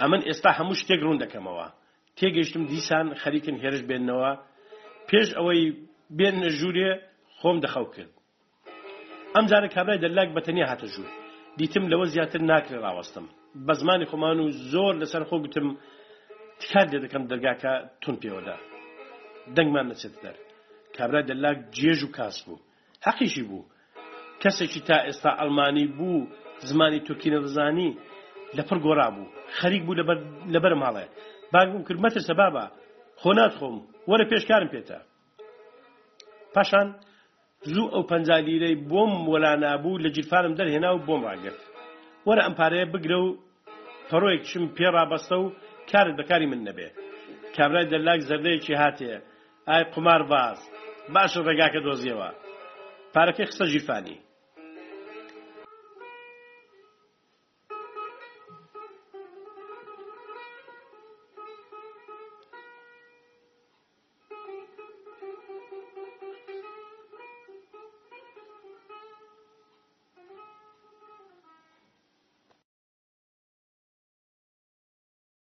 ئەمن 0.00 0.20
ئێستا 0.28 0.50
هەموو 0.58 0.78
شتێک 0.80 1.00
ڕوون 1.04 1.18
دەکەمەوە 1.24 1.66
تێگەیشتم 2.18 2.64
دیسان 2.72 3.06
خەریکن 3.22 3.56
هێرش 3.62 3.82
بێنەوە 3.90 4.30
پێش 5.08 5.28
ئەوەی 5.38 5.62
بێن 6.16 6.36
ژوورێ 6.58 6.90
خۆم 7.38 7.56
دەخەو 7.64 7.86
کرد 7.94 8.12
ئەم 9.34 9.44
جارە 9.50 9.68
کابرای 9.74 10.02
دەلاک 10.04 10.28
بەتەنیا 10.36 10.66
هاتە 10.72 10.86
ژوور 10.94 11.10
دیتم 11.58 11.84
لەوە 11.92 12.06
زیاتر 12.14 12.40
ناکرێ 12.50 12.78
ڕاوەستم 12.84 13.26
بە 13.66 13.72
زمانی 13.80 14.08
خۆمان 14.10 14.38
و 14.44 14.46
زۆر 14.72 14.94
لەسەر 15.02 15.22
خۆ 15.28 15.36
گوتم 15.44 15.68
تکات 16.60 16.88
لێ 16.92 16.98
دەکەم 17.04 17.22
دەرگاکە 17.30 17.72
تون 18.02 18.16
پێوەدا 18.22 18.56
دەنگمان 19.56 19.86
نەچێت 19.90 20.14
دەر 20.24 20.36
کابرای 20.96 21.26
دەلاک 21.30 21.58
جێژ 21.78 22.00
و 22.04 22.08
کاس 22.16 22.36
بوو 22.46 22.62
حەقیشی 23.06 23.42
بوو 23.48 23.68
کەسێکی 24.42 24.80
تا 24.88 24.96
ئێستا 25.06 25.30
ئەلمانی 25.40 25.86
بوو 25.98 26.28
زمانی 26.70 27.00
تورکی 27.06 27.30
نەزانی 27.34 27.90
لەپڕ 28.58 28.78
گۆرا 28.86 29.08
بوو 29.14 29.28
خەریک 29.58 29.82
بوو 29.86 29.96
لەبەر 30.54 30.72
ماڵێ 30.82 31.06
باگم 31.54 31.82
کرد 31.86 32.00
مەترسە 32.04 32.32
بابا 32.42 32.64
خۆ 33.20 33.28
ناتخۆم 33.38 33.76
وەرە 34.10 34.24
پێشکارم 34.30 34.70
پێێتە 34.74 35.00
پاشان 36.54 36.86
زوو 37.72 37.92
ئەو 37.94 38.02
پەنج 38.10 38.26
لیرەی 38.48 38.76
بۆم 38.90 39.12
وەلانابوو 39.32 40.00
لە 40.04 40.08
جیرفانم 40.16 40.52
دەرهێنا 40.58 40.90
و 40.92 41.04
بۆم 41.06 41.22
ڕاگرت 41.28 41.60
وەرە 42.26 42.42
ئەم 42.44 42.54
پارەیە 42.60 42.86
بگرە 42.94 43.18
و 43.24 43.36
پەڕۆیەکشم 44.10 44.64
پێڕابەستە 44.76 45.36
و 45.40 45.46
کارت 45.90 46.12
بەکاری 46.18 46.50
من 46.52 46.60
نەبێ 46.68 46.88
کابرای 47.56 47.88
دەلاک 47.92 48.20
زەردەیەکی 48.28 48.78
هاتێ 48.82 49.12
ئای 49.68 49.82
قمار 49.94 50.22
باز 50.32 50.58
باشە 51.14 51.40
ڕێگاکە 51.46 51.80
دۆزیەوە 51.86 52.28
پارەکەی 53.14 53.48
خسە 53.50 53.64
ژیرفانی 53.72 54.18